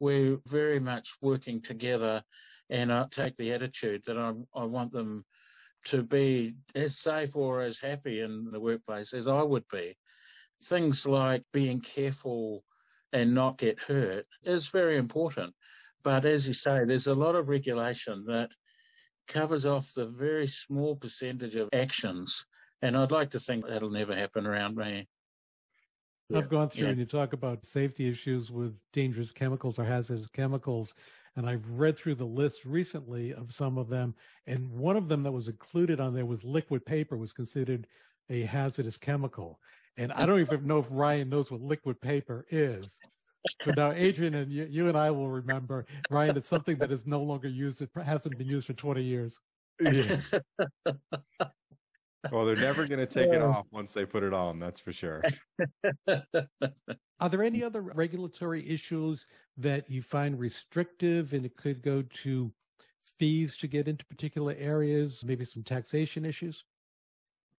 we're 0.00 0.38
very 0.46 0.80
much 0.80 1.16
working 1.20 1.60
together 1.60 2.22
and 2.68 2.92
I 2.92 3.06
take 3.10 3.36
the 3.36 3.52
attitude 3.52 4.04
that 4.06 4.16
I, 4.18 4.32
I 4.54 4.64
want 4.64 4.92
them 4.92 5.24
to 5.86 6.02
be 6.02 6.54
as 6.74 6.98
safe 6.98 7.36
or 7.36 7.62
as 7.62 7.80
happy 7.80 8.20
in 8.20 8.50
the 8.50 8.60
workplace 8.60 9.12
as 9.12 9.26
I 9.26 9.42
would 9.42 9.66
be. 9.68 9.96
Things 10.62 11.06
like 11.06 11.42
being 11.52 11.80
careful 11.80 12.64
and 13.12 13.34
not 13.34 13.58
get 13.58 13.80
hurt 13.80 14.26
is 14.44 14.68
very 14.68 14.98
important. 14.98 15.54
But 16.02 16.24
as 16.24 16.46
you 16.46 16.52
say, 16.52 16.84
there's 16.84 17.08
a 17.08 17.14
lot 17.14 17.34
of 17.34 17.48
regulation 17.48 18.24
that 18.26 18.52
covers 19.30 19.64
off 19.64 19.94
the 19.94 20.06
very 20.06 20.46
small 20.46 20.96
percentage 20.96 21.56
of 21.56 21.70
actions. 21.72 22.44
And 22.82 22.96
I'd 22.96 23.12
like 23.12 23.30
to 23.30 23.40
think 23.40 23.66
that'll 23.66 23.90
never 23.90 24.14
happen 24.14 24.46
around 24.46 24.76
me. 24.76 25.06
I've 26.34 26.48
gone 26.48 26.68
through 26.68 26.84
yeah. 26.84 26.90
and 26.90 26.98
you 26.98 27.06
talk 27.06 27.32
about 27.32 27.64
safety 27.64 28.08
issues 28.08 28.50
with 28.50 28.76
dangerous 28.92 29.32
chemicals 29.32 29.78
or 29.78 29.84
hazardous 29.84 30.28
chemicals. 30.28 30.94
And 31.36 31.48
I've 31.48 31.68
read 31.70 31.96
through 31.96 32.16
the 32.16 32.24
list 32.24 32.64
recently 32.64 33.32
of 33.32 33.52
some 33.52 33.78
of 33.78 33.88
them. 33.88 34.14
And 34.46 34.70
one 34.70 34.96
of 34.96 35.08
them 35.08 35.22
that 35.24 35.32
was 35.32 35.48
included 35.48 36.00
on 36.00 36.14
there 36.14 36.26
was 36.26 36.44
liquid 36.44 36.84
paper 36.84 37.16
was 37.16 37.32
considered 37.32 37.86
a 38.28 38.42
hazardous 38.42 38.96
chemical. 38.96 39.58
And 39.96 40.12
I 40.12 40.24
don't 40.24 40.40
even 40.40 40.66
know 40.66 40.78
if 40.78 40.86
Ryan 40.88 41.28
knows 41.28 41.50
what 41.50 41.60
liquid 41.60 42.00
paper 42.00 42.46
is. 42.50 42.98
But 43.64 43.76
now, 43.76 43.92
Adrian, 43.92 44.34
and 44.34 44.52
you, 44.52 44.66
you, 44.68 44.88
and 44.88 44.96
I 44.96 45.10
will 45.10 45.30
remember, 45.30 45.86
Ryan, 46.10 46.36
it's 46.36 46.48
something 46.48 46.76
that 46.76 46.90
is 46.90 47.06
no 47.06 47.22
longer 47.22 47.48
used. 47.48 47.80
It 47.82 47.90
hasn't 48.04 48.36
been 48.36 48.48
used 48.48 48.66
for 48.66 48.74
20 48.74 49.02
years. 49.02 49.38
Yeah. 49.80 50.20
well, 52.30 52.44
they're 52.44 52.56
never 52.56 52.86
going 52.86 53.00
to 53.00 53.06
take 53.06 53.32
it 53.32 53.40
off 53.40 53.66
once 53.70 53.92
they 53.92 54.04
put 54.04 54.22
it 54.22 54.34
on. 54.34 54.58
That's 54.58 54.80
for 54.80 54.92
sure. 54.92 55.22
Are 57.20 57.28
there 57.28 57.42
any 57.42 57.62
other 57.62 57.82
regulatory 57.82 58.68
issues 58.68 59.26
that 59.58 59.90
you 59.90 60.02
find 60.02 60.38
restrictive 60.38 61.32
and 61.32 61.44
it 61.44 61.56
could 61.56 61.82
go 61.82 62.02
to 62.22 62.52
fees 63.18 63.56
to 63.58 63.66
get 63.66 63.88
into 63.88 64.04
particular 64.06 64.54
areas, 64.58 65.24
maybe 65.24 65.44
some 65.44 65.62
taxation 65.62 66.24
issues? 66.24 66.64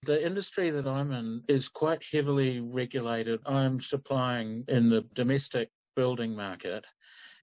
The 0.04 0.26
industry 0.26 0.72
that 0.72 0.88
I'm 0.88 1.12
in 1.12 1.44
is 1.48 1.70
quite 1.70 2.04
heavily 2.12 2.60
regulated. 2.60 3.40
I'm 3.46 3.80
supplying 3.80 4.66
in 4.68 4.90
the 4.90 5.02
domestic 5.14 5.70
building 5.96 6.36
market. 6.36 6.88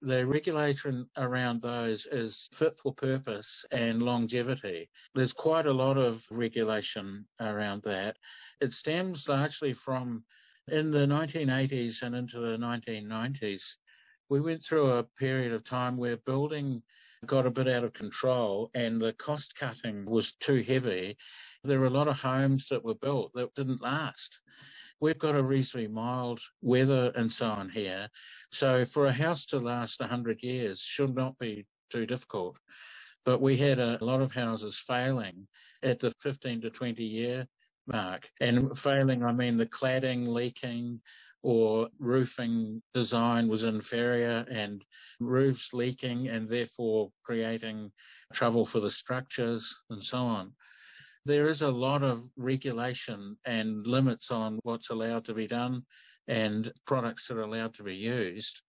The 0.01 0.25
regulation 0.25 1.09
around 1.15 1.61
those 1.61 2.05
is 2.05 2.49
fit 2.53 2.77
for 2.77 2.93
purpose 2.93 3.65
and 3.71 4.03
longevity. 4.03 4.89
There's 5.15 5.31
quite 5.31 5.67
a 5.67 5.73
lot 5.73 5.97
of 5.97 6.25
regulation 6.31 7.25
around 7.39 7.83
that. 7.83 8.17
It 8.59 8.73
stems 8.73 9.29
largely 9.29 9.71
from 9.71 10.25
in 10.67 10.91
the 10.91 11.05
1980s 11.07 12.03
and 12.03 12.13
into 12.13 12.39
the 12.39 12.57
1990s. 12.57 13.77
We 14.27 14.41
went 14.41 14.61
through 14.61 14.91
a 14.91 15.03
period 15.03 15.53
of 15.53 15.63
time 15.63 15.95
where 15.95 16.17
building 16.17 16.83
got 17.25 17.45
a 17.45 17.51
bit 17.51 17.67
out 17.67 17.83
of 17.83 17.93
control 17.93 18.69
and 18.73 19.01
the 19.01 19.13
cost 19.13 19.55
cutting 19.55 20.05
was 20.05 20.35
too 20.35 20.61
heavy. 20.61 21.17
There 21.63 21.79
were 21.79 21.87
a 21.87 21.91
lot 21.91 22.07
of 22.07 22.19
homes 22.19 22.67
that 22.69 22.83
were 22.83 22.95
built 22.95 23.31
that 23.33 23.53
didn't 23.55 23.81
last. 23.81 24.39
We've 25.01 25.19
got 25.19 25.35
a 25.35 25.43
reasonably 25.43 25.87
mild 25.87 26.41
weather 26.61 27.11
and 27.15 27.31
so 27.31 27.47
on 27.47 27.69
here. 27.69 28.07
So 28.51 28.85
for 28.85 29.05
a 29.05 29.13
house 29.13 29.45
to 29.47 29.59
last 29.59 29.99
100 29.99 30.43
years 30.43 30.81
should 30.81 31.15
not 31.15 31.37
be 31.37 31.65
too 31.89 32.05
difficult. 32.05 32.57
But 33.25 33.41
we 33.41 33.57
had 33.57 33.79
a 33.79 33.97
lot 34.01 34.21
of 34.21 34.31
houses 34.31 34.77
failing 34.77 35.47
at 35.83 35.99
the 35.99 36.11
15 36.21 36.61
to 36.61 36.69
20 36.69 37.03
year 37.03 37.47
mark. 37.85 38.29
And 38.39 38.77
failing, 38.77 39.23
I 39.23 39.33
mean 39.33 39.57
the 39.57 39.65
cladding 39.65 40.27
leaking, 40.27 41.01
or 41.41 41.87
roofing 41.99 42.81
design 42.93 43.47
was 43.47 43.63
inferior 43.63 44.45
and 44.49 44.83
roofs 45.19 45.73
leaking 45.73 46.27
and 46.27 46.47
therefore 46.47 47.09
creating 47.23 47.91
trouble 48.33 48.65
for 48.65 48.79
the 48.79 48.89
structures 48.89 49.75
and 49.89 50.03
so 50.03 50.17
on. 50.17 50.51
There 51.25 51.47
is 51.47 51.61
a 51.61 51.69
lot 51.69 52.03
of 52.03 52.27
regulation 52.37 53.37
and 53.45 53.85
limits 53.85 54.31
on 54.31 54.59
what's 54.63 54.89
allowed 54.89 55.25
to 55.25 55.33
be 55.33 55.47
done 55.47 55.85
and 56.27 56.71
products 56.85 57.27
that 57.27 57.37
are 57.37 57.43
allowed 57.43 57.73
to 57.75 57.83
be 57.83 57.95
used. 57.95 58.61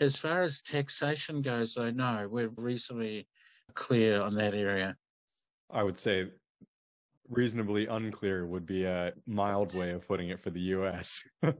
As 0.00 0.16
far 0.16 0.42
as 0.42 0.62
taxation 0.62 1.42
goes, 1.42 1.76
I 1.76 1.90
know 1.90 2.28
we're 2.30 2.50
reasonably 2.56 3.26
clear 3.74 4.20
on 4.20 4.34
that 4.36 4.54
area. 4.54 4.96
I 5.70 5.82
would 5.82 5.98
say 5.98 6.28
reasonably 7.28 7.86
unclear 7.86 8.46
would 8.46 8.66
be 8.66 8.84
a 8.84 9.12
mild 9.26 9.74
way 9.74 9.90
of 9.90 10.06
putting 10.06 10.30
it 10.30 10.40
for 10.40 10.50
the 10.50 10.60
US. 10.60 11.22
well, 11.42 11.54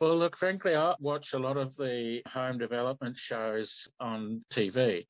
look, 0.00 0.36
frankly, 0.36 0.76
I 0.76 0.94
watch 1.00 1.32
a 1.32 1.38
lot 1.38 1.56
of 1.56 1.76
the 1.76 2.22
home 2.26 2.58
development 2.58 3.16
shows 3.16 3.88
on 4.00 4.44
TV, 4.50 5.06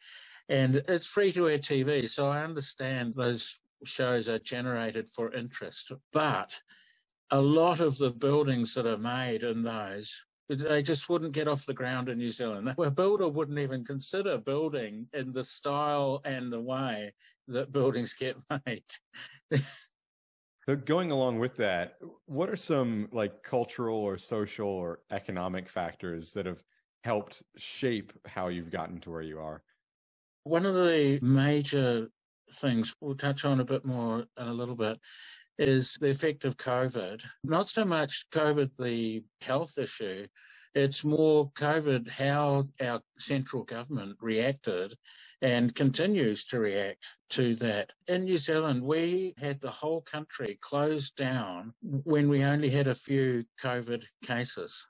and 0.49 0.77
it's 0.89 1.07
free 1.07 1.33
to 1.33 1.49
air 1.49 1.59
TV, 1.59 2.09
so 2.09 2.29
I 2.29 2.45
understand 2.45 3.15
those 3.15 3.59
shows 3.85 4.29
are 4.29 4.39
generated 4.39 5.09
for 5.09 5.35
interest. 5.35 5.93
But 6.13 6.55
a 7.31 7.41
lot 7.41 7.81
of 7.81 7.99
the 7.99 8.11
buildings 8.11 8.75
that 8.75 8.87
are 8.87 8.99
made 8.99 9.45
in 9.45 9.63
those 9.63 10.25
they 10.49 10.83
just 10.83 11.09
wouldn't 11.09 11.33
get 11.33 11.49
off 11.49 11.67
the 11.67 11.75
ground 11.75 12.09
in 12.09 12.19
New 12.19 12.31
Zealand. 12.31 12.75
A 12.79 12.91
builder 12.91 13.29
wouldn't 13.29 13.59
even 13.59 13.85
consider 13.85 14.39
building 14.39 15.07
in 15.13 15.31
the 15.31 15.45
style 15.45 16.21
and 16.25 16.51
the 16.51 16.61
way 16.61 17.13
that 17.49 17.73
buildings 17.73 18.15
get 18.15 18.37
made. 18.67 18.85
so 20.67 20.77
going 20.77 21.11
along 21.11 21.39
with 21.39 21.57
that, 21.57 21.97
what 22.27 22.49
are 22.49 22.57
some 22.57 23.09
like 23.13 23.43
cultural 23.43 23.99
or 23.99 24.17
social 24.17 24.69
or 24.69 25.01
economic 25.11 25.69
factors 25.69 26.33
that 26.33 26.47
have 26.47 26.63
helped 27.05 27.43
shape 27.57 28.13
how 28.27 28.49
you've 28.49 28.71
gotten 28.71 29.01
to 29.01 29.11
where 29.11 29.23
you 29.23 29.39
are? 29.39 29.63
One 30.45 30.65
of 30.65 30.75
the 30.75 31.19
major 31.21 32.09
things 32.53 32.95
we'll 33.03 33.15
touch 33.15 33.45
on 33.45 33.61
a 33.61 33.65
bit 33.65 33.85
more 33.85 34.25
in 34.39 34.47
a 34.47 34.53
little 34.53 34.75
bit 34.75 34.99
is 35.59 35.97
the 36.01 36.11
effect 36.11 36.45
of 36.45 36.57
COVID. 36.57 37.25
Not 37.45 37.69
so 37.69 37.85
much 37.85 38.27
COVID, 38.31 38.71
the 38.79 39.25
health 39.41 39.79
issue, 39.79 40.27
it's 40.75 41.03
more 41.03 41.51
COVID, 41.53 42.09
how 42.09 42.69
our 42.81 43.01
central 43.19 43.65
government 43.65 44.17
reacted 44.21 44.95
and 45.41 45.75
continues 45.75 46.47
to 46.47 46.61
react 46.61 47.05
to 47.31 47.55
that. 47.57 47.93
In 48.07 48.25
New 48.25 48.37
Zealand, 48.37 48.83
we 48.83 49.35
had 49.39 49.61
the 49.61 49.71
whole 49.71 50.03
country 50.03 50.59
closed 50.61 51.17
down 51.17 51.73
when 51.83 52.29
we 52.29 52.45
only 52.45 52.71
had 52.71 52.87
a 52.87 52.95
few 52.95 53.45
COVID 53.61 54.05
cases. 54.23 54.87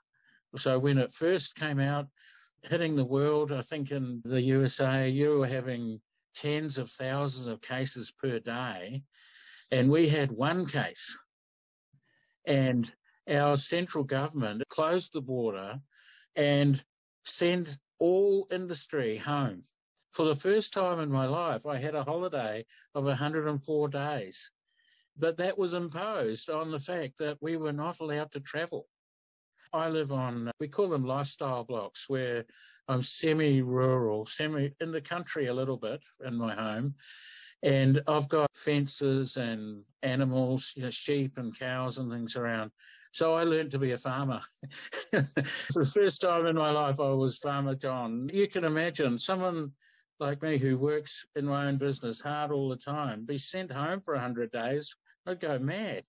So 0.57 0.77
when 0.77 0.97
it 0.97 1.13
first 1.13 1.55
came 1.55 1.79
out, 1.79 2.07
hitting 2.63 2.95
the 2.95 3.05
world, 3.05 3.51
I 3.51 3.61
think 3.61 3.91
in 3.91 4.21
the 4.25 4.41
USA, 4.41 5.07
you 5.07 5.39
were 5.39 5.47
having 5.47 6.01
tens 6.35 6.77
of 6.77 6.89
thousands 6.89 7.47
of 7.47 7.61
cases 7.61 8.11
per 8.11 8.39
day 8.39 9.03
and 9.71 9.89
we 9.89 10.09
had 10.09 10.31
one 10.31 10.65
case. 10.65 11.17
And 12.45 12.91
our 13.29 13.57
central 13.57 14.03
government 14.03 14.63
closed 14.69 15.13
the 15.13 15.21
border 15.21 15.79
and 16.35 16.83
sent 17.25 17.77
all 17.99 18.47
industry 18.51 19.17
home. 19.17 19.63
For 20.13 20.25
the 20.25 20.35
first 20.35 20.73
time 20.73 20.99
in 20.99 21.11
my 21.11 21.27
life, 21.27 21.67
I 21.67 21.77
had 21.77 21.93
a 21.93 22.03
holiday 22.03 22.65
of 22.95 23.03
104 23.03 23.87
days. 23.89 24.51
But 25.17 25.37
that 25.37 25.57
was 25.57 25.73
imposed 25.73 26.49
on 26.49 26.71
the 26.71 26.79
fact 26.79 27.19
that 27.19 27.37
we 27.41 27.57
were 27.57 27.73
not 27.73 27.99
allowed 27.99 28.31
to 28.31 28.39
travel. 28.39 28.87
I 29.71 29.89
live 29.89 30.11
on, 30.11 30.49
we 30.59 30.67
call 30.67 30.89
them 30.89 31.05
lifestyle 31.05 31.63
blocks, 31.63 32.09
where 32.09 32.45
I'm 32.87 33.03
semi 33.03 33.61
rural, 33.61 34.25
semi 34.25 34.71
in 34.79 34.91
the 34.91 35.01
country 35.01 35.45
a 35.45 35.53
little 35.53 35.77
bit 35.77 36.01
in 36.25 36.35
my 36.35 36.55
home 36.55 36.95
And 37.61 38.01
I've 38.07 38.29
got 38.29 38.49
fences 38.55 39.37
and 39.37 39.83
animals, 40.01 40.73
you 40.75 40.83
know, 40.83 40.89
sheep 40.89 41.37
and 41.37 41.57
cows 41.57 41.97
and 41.97 42.11
things 42.11 42.35
around. 42.35 42.71
So 43.11 43.33
I 43.33 43.43
learned 43.43 43.71
to 43.71 43.79
be 43.79 43.91
a 43.91 43.97
farmer. 43.97 44.41
For 45.11 45.21
the 45.21 45.91
first 45.93 46.21
time 46.21 46.45
in 46.45 46.55
my 46.55 46.71
life, 46.71 46.99
I 46.99 47.09
was 47.09 47.37
Farmer 47.37 47.75
John. 47.75 48.29
You 48.31 48.47
can 48.47 48.63
imagine 48.63 49.17
someone 49.17 49.71
like 50.19 50.41
me 50.41 50.57
who 50.57 50.77
works 50.77 51.25
in 51.35 51.45
my 51.45 51.67
own 51.67 51.77
business 51.77 52.21
hard 52.21 52.51
all 52.51 52.69
the 52.69 52.75
time 52.75 53.25
be 53.25 53.37
sent 53.37 53.71
home 53.71 54.01
for 54.01 54.13
100 54.13 54.51
days. 54.51 54.95
I'd 55.25 55.39
go 55.39 55.57
mad. 55.59 56.03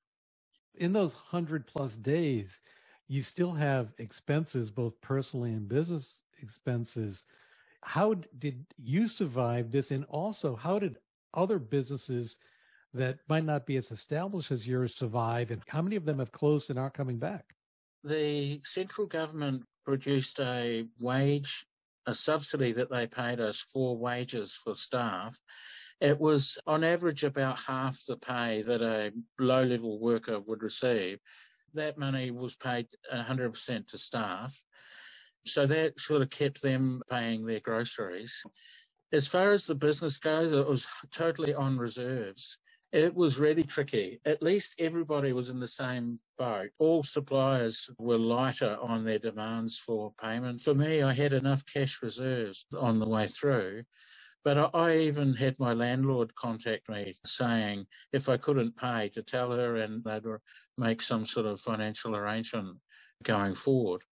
In 0.76 0.92
those 0.92 1.14
100 1.14 1.66
plus 1.66 1.96
days, 1.96 2.60
you 3.08 3.22
still 3.22 3.52
have 3.52 3.92
expenses, 3.98 4.70
both 4.70 5.00
personally 5.00 5.52
and 5.52 5.68
business 5.68 6.22
expenses. 6.42 7.24
How 7.82 8.14
did 8.38 8.66
you 8.76 9.08
survive 9.08 9.70
this? 9.70 9.90
And 9.90 10.04
also, 10.04 10.54
how 10.54 10.78
did 10.78 10.96
other 11.34 11.58
businesses 11.58 12.36
that 12.94 13.18
might 13.28 13.44
not 13.44 13.66
be 13.66 13.76
as 13.76 13.90
established 13.90 14.50
as 14.50 14.66
yours 14.66 14.94
survive? 14.94 15.50
And 15.50 15.62
how 15.68 15.82
many 15.82 15.96
of 15.96 16.04
them 16.04 16.18
have 16.18 16.32
closed 16.32 16.70
and 16.70 16.78
aren't 16.78 16.94
coming 16.94 17.18
back? 17.18 17.54
The 18.04 18.60
central 18.64 19.06
government 19.06 19.64
produced 19.84 20.40
a 20.40 20.86
wage, 21.00 21.66
a 22.06 22.14
subsidy 22.14 22.72
that 22.72 22.90
they 22.90 23.06
paid 23.06 23.40
us 23.40 23.60
for 23.60 23.96
wages 23.96 24.54
for 24.54 24.74
staff. 24.74 25.38
It 26.00 26.18
was 26.18 26.58
on 26.66 26.82
average 26.82 27.24
about 27.24 27.58
half 27.58 27.98
the 28.08 28.16
pay 28.16 28.62
that 28.62 28.80
a 28.80 29.12
low 29.38 29.64
level 29.64 30.00
worker 30.00 30.40
would 30.40 30.62
receive. 30.62 31.18
That 31.74 31.98
money 31.98 32.30
was 32.30 32.56
paid 32.56 32.88
100% 33.12 33.88
to 33.88 33.98
staff. 33.98 34.58
So 35.44 35.66
that 35.66 36.00
sort 36.00 36.22
of 36.22 36.30
kept 36.30 36.62
them 36.62 37.02
paying 37.10 37.44
their 37.44 37.60
groceries. 37.60 38.42
As 39.12 39.26
far 39.26 39.52
as 39.52 39.66
the 39.66 39.74
business 39.74 40.18
goes, 40.18 40.52
it 40.52 40.66
was 40.66 40.86
totally 41.10 41.52
on 41.52 41.76
reserves. 41.76 42.58
It 42.92 43.12
was 43.12 43.40
really 43.40 43.64
tricky. 43.64 44.20
At 44.24 44.40
least 44.40 44.76
everybody 44.78 45.32
was 45.32 45.50
in 45.50 45.58
the 45.58 45.66
same 45.66 46.20
boat. 46.38 46.70
All 46.78 47.02
suppliers 47.02 47.90
were 47.98 48.18
lighter 48.18 48.76
on 48.80 49.04
their 49.04 49.18
demands 49.18 49.76
for 49.78 50.12
payment. 50.20 50.60
For 50.60 50.74
me, 50.74 51.02
I 51.02 51.12
had 51.12 51.32
enough 51.32 51.64
cash 51.66 52.02
reserves 52.02 52.66
on 52.78 53.00
the 53.00 53.08
way 53.08 53.26
through. 53.26 53.82
But 54.44 54.74
I 54.76 54.98
even 54.98 55.34
had 55.34 55.58
my 55.58 55.72
landlord 55.72 56.32
contact 56.36 56.88
me 56.88 57.14
saying 57.26 57.86
if 58.12 58.28
I 58.28 58.36
couldn't 58.36 58.76
pay 58.76 59.08
to 59.10 59.22
tell 59.22 59.50
her 59.50 59.76
and 59.76 60.04
they'd 60.04 60.22
make 60.78 61.02
some 61.02 61.26
sort 61.26 61.46
of 61.46 61.60
financial 61.60 62.14
arrangement 62.14 62.78
going 63.24 63.54
forward. 63.54 64.02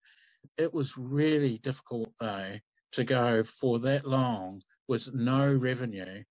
It 0.56 0.74
was 0.74 0.98
really 0.98 1.58
difficult 1.58 2.12
though 2.18 2.56
to 2.92 3.04
go 3.04 3.44
for 3.44 3.78
that 3.80 4.04
long 4.04 4.60
with 4.88 5.12
no 5.14 5.52
revenue 5.52 6.24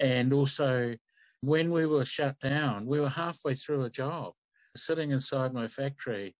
and 0.00 0.32
also 0.32 0.94
when 1.42 1.70
we 1.70 1.86
were 1.86 2.04
shut 2.04 2.38
down, 2.40 2.86
we 2.86 3.00
were 3.00 3.08
halfway 3.08 3.54
through 3.54 3.84
a 3.84 3.90
job, 3.90 4.32
sitting 4.76 5.10
inside 5.10 5.52
my 5.54 5.68
factory, 5.68 6.34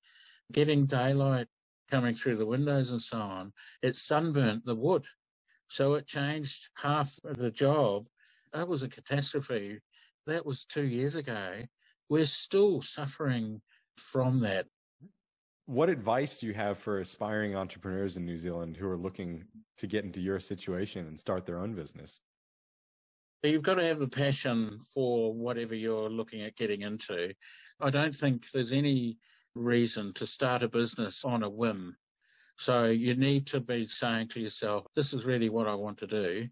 getting 0.52 0.86
daylight 0.86 1.46
coming 1.90 2.14
through 2.14 2.36
the 2.36 2.46
windows 2.46 2.90
and 2.90 3.00
so 3.00 3.18
on. 3.18 3.52
It 3.82 3.96
sunburnt 3.96 4.64
the 4.64 4.74
wood. 4.74 5.04
So 5.68 5.94
it 5.94 6.06
changed 6.06 6.70
half 6.76 7.12
of 7.24 7.36
the 7.36 7.50
job. 7.50 8.06
That 8.52 8.68
was 8.68 8.82
a 8.82 8.88
catastrophe. 8.88 9.78
That 10.26 10.44
was 10.44 10.64
two 10.64 10.84
years 10.84 11.16
ago. 11.16 11.62
We're 12.08 12.24
still 12.24 12.82
suffering 12.82 13.60
from 13.96 14.40
that. 14.40 14.66
What 15.70 15.88
advice 15.88 16.38
do 16.38 16.48
you 16.48 16.54
have 16.54 16.78
for 16.78 16.98
aspiring 16.98 17.54
entrepreneurs 17.54 18.16
in 18.16 18.24
New 18.24 18.36
Zealand 18.36 18.76
who 18.76 18.88
are 18.88 18.96
looking 18.96 19.44
to 19.76 19.86
get 19.86 20.04
into 20.04 20.20
your 20.20 20.40
situation 20.40 21.06
and 21.06 21.20
start 21.20 21.46
their 21.46 21.60
own 21.60 21.76
business? 21.76 22.20
You've 23.44 23.62
got 23.62 23.74
to 23.74 23.84
have 23.84 24.00
a 24.00 24.08
passion 24.08 24.80
for 24.92 25.32
whatever 25.32 25.76
you're 25.76 26.10
looking 26.10 26.42
at 26.42 26.56
getting 26.56 26.82
into. 26.82 27.34
I 27.78 27.90
don't 27.90 28.12
think 28.12 28.50
there's 28.50 28.72
any 28.72 29.18
reason 29.54 30.12
to 30.14 30.26
start 30.26 30.64
a 30.64 30.68
business 30.68 31.24
on 31.24 31.44
a 31.44 31.48
whim. 31.48 31.96
So 32.58 32.86
you 32.86 33.14
need 33.14 33.47
to 33.47 33.60
be 33.60 33.86
saying 33.86 34.30
to 34.30 34.40
yourself, 34.40 34.86
this 34.97 35.14
is 35.14 35.25
really 35.25 35.50
what 35.50 35.68
I 35.68 35.75
want 35.76 35.99
to 35.99 36.08
do. 36.08 36.49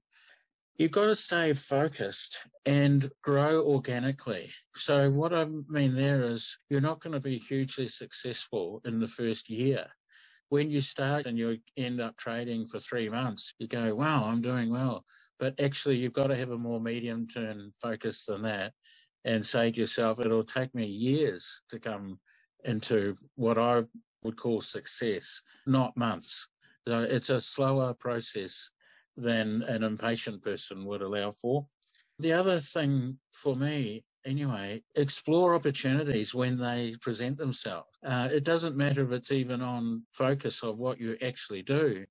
You've 0.78 0.92
got 0.92 1.06
to 1.06 1.14
stay 1.14 1.52
focused 1.52 2.38
and 2.64 3.10
grow 3.22 3.62
organically. 3.62 4.50
So 4.76 5.10
what 5.10 5.34
I 5.34 5.44
mean 5.44 5.94
there 5.94 6.22
is 6.22 6.56
you're 6.70 6.80
not 6.80 7.00
going 7.00 7.14
to 7.14 7.20
be 7.20 7.38
hugely 7.38 7.88
successful 7.88 8.80
in 8.84 8.98
the 8.98 9.08
first 9.08 9.50
year. 9.50 9.86
When 10.50 10.70
you 10.70 10.80
start 10.80 11.26
and 11.26 11.36
you 11.36 11.58
end 11.76 12.00
up 12.00 12.16
trading 12.16 12.68
for 12.68 12.78
three 12.78 13.10
months, 13.10 13.52
you 13.58 13.66
go, 13.66 13.94
wow, 13.94 14.24
I'm 14.24 14.40
doing 14.40 14.70
well 14.70 15.04
but 15.38 15.60
actually 15.60 15.96
you've 15.96 16.12
got 16.12 16.28
to 16.28 16.36
have 16.36 16.50
a 16.50 16.58
more 16.58 16.80
medium 16.80 17.26
term 17.26 17.72
focus 17.80 18.24
than 18.26 18.42
that 18.42 18.72
and 19.24 19.46
say 19.46 19.70
to 19.70 19.80
yourself, 19.80 20.20
it'll 20.20 20.42
take 20.42 20.74
me 20.74 20.86
years 20.86 21.62
to 21.70 21.78
come 21.78 22.18
into 22.64 23.14
what 23.36 23.58
I 23.58 23.84
would 24.22 24.36
call 24.36 24.60
success, 24.60 25.42
not 25.66 25.96
months. 25.96 26.48
So 26.88 27.02
it's 27.02 27.30
a 27.30 27.40
slower 27.40 27.94
process 27.94 28.70
than 29.18 29.62
an 29.62 29.82
impatient 29.82 30.42
person 30.42 30.84
would 30.84 31.02
allow 31.02 31.30
for. 31.30 31.66
The 32.20 32.32
other 32.32 32.60
thing 32.60 33.18
for 33.32 33.54
me, 33.54 34.04
anyway, 34.24 34.82
explore 34.94 35.54
opportunities 35.54 36.34
when 36.34 36.58
they 36.58 36.94
present 37.00 37.36
themselves. 37.36 37.88
Uh, 38.04 38.28
it 38.30 38.44
doesn't 38.44 38.76
matter 38.76 39.04
if 39.04 39.12
it's 39.12 39.32
even 39.32 39.60
on 39.60 40.04
focus 40.12 40.62
of 40.62 40.78
what 40.78 41.00
you 41.00 41.16
actually 41.22 41.62
do, 41.62 42.06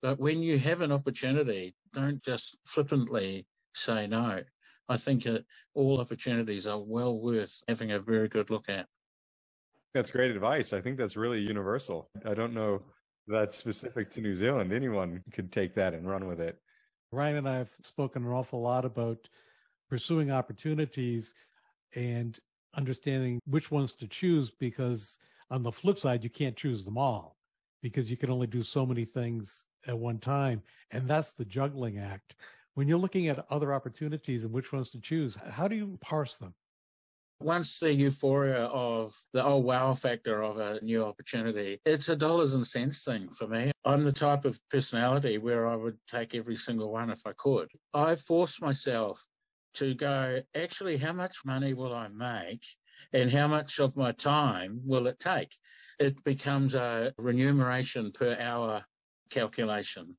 but 0.00 0.18
when 0.18 0.42
you 0.42 0.58
have 0.58 0.80
an 0.80 0.92
opportunity, 0.92 1.74
don't 1.92 2.22
just 2.22 2.56
flippantly 2.66 3.46
say 3.74 4.06
no. 4.06 4.42
I 4.88 4.96
think 4.96 5.22
that 5.24 5.44
all 5.74 6.00
opportunities 6.00 6.66
are 6.66 6.80
well 6.80 7.18
worth 7.18 7.62
having 7.68 7.92
a 7.92 8.00
very 8.00 8.28
good 8.28 8.50
look 8.50 8.68
at. 8.68 8.86
That's 9.94 10.10
great 10.10 10.30
advice. 10.30 10.72
I 10.72 10.80
think 10.80 10.96
that's 10.98 11.16
really 11.16 11.40
universal. 11.40 12.08
I 12.24 12.34
don't 12.34 12.54
know 12.54 12.82
that's 13.26 13.56
specific 13.56 14.10
to 14.10 14.20
New 14.20 14.34
Zealand. 14.34 14.72
Anyone 14.72 15.22
could 15.32 15.52
take 15.52 15.74
that 15.74 15.94
and 15.94 16.08
run 16.08 16.26
with 16.26 16.40
it. 16.40 16.58
Ryan 17.12 17.36
and 17.36 17.48
I 17.48 17.56
have 17.58 17.70
spoken 17.82 18.24
an 18.24 18.30
awful 18.30 18.62
lot 18.62 18.84
about 18.84 19.28
pursuing 19.88 20.30
opportunities 20.30 21.34
and 21.94 22.38
understanding 22.74 23.38
which 23.46 23.70
ones 23.70 23.92
to 23.92 24.06
choose 24.06 24.50
because 24.50 25.18
on 25.50 25.62
the 25.62 25.70
flip 25.70 25.98
side, 25.98 26.24
you 26.24 26.30
can't 26.30 26.56
choose 26.56 26.84
them 26.84 26.96
all 26.96 27.36
because 27.82 28.10
you 28.10 28.16
can 28.16 28.30
only 28.30 28.46
do 28.46 28.62
so 28.62 28.86
many 28.86 29.04
things 29.04 29.66
at 29.86 29.98
one 29.98 30.18
time. 30.18 30.62
And 30.90 31.06
that's 31.06 31.32
the 31.32 31.44
juggling 31.44 31.98
act. 31.98 32.36
When 32.74 32.88
you're 32.88 32.98
looking 32.98 33.28
at 33.28 33.44
other 33.50 33.74
opportunities 33.74 34.44
and 34.44 34.52
which 34.52 34.72
ones 34.72 34.90
to 34.90 35.00
choose, 35.00 35.36
how 35.50 35.68
do 35.68 35.76
you 35.76 35.98
parse 36.00 36.38
them? 36.38 36.54
Once 37.42 37.80
the 37.80 37.92
euphoria 37.92 38.64
of 38.66 39.14
the 39.32 39.44
oh 39.44 39.56
wow 39.56 39.94
factor 39.94 40.42
of 40.42 40.58
a 40.58 40.78
new 40.82 41.04
opportunity, 41.04 41.80
it's 41.84 42.08
a 42.08 42.14
dollars 42.14 42.54
and 42.54 42.66
cents 42.66 43.04
thing 43.04 43.28
for 43.30 43.48
me. 43.48 43.72
I'm 43.84 44.04
the 44.04 44.12
type 44.12 44.44
of 44.44 44.60
personality 44.70 45.38
where 45.38 45.66
I 45.66 45.74
would 45.74 45.98
take 46.06 46.34
every 46.34 46.54
single 46.54 46.92
one 46.92 47.10
if 47.10 47.26
I 47.26 47.32
could. 47.32 47.68
I 47.92 48.14
force 48.14 48.60
myself 48.60 49.26
to 49.74 49.94
go, 49.94 50.40
actually, 50.54 50.96
how 50.96 51.12
much 51.12 51.44
money 51.44 51.74
will 51.74 51.94
I 51.94 52.08
make 52.08 52.64
and 53.12 53.30
how 53.30 53.48
much 53.48 53.80
of 53.80 53.96
my 53.96 54.12
time 54.12 54.80
will 54.84 55.08
it 55.08 55.18
take? 55.18 55.52
It 55.98 56.22
becomes 56.22 56.74
a 56.74 57.12
remuneration 57.18 58.12
per 58.12 58.36
hour 58.38 58.84
calculation. 59.30 60.16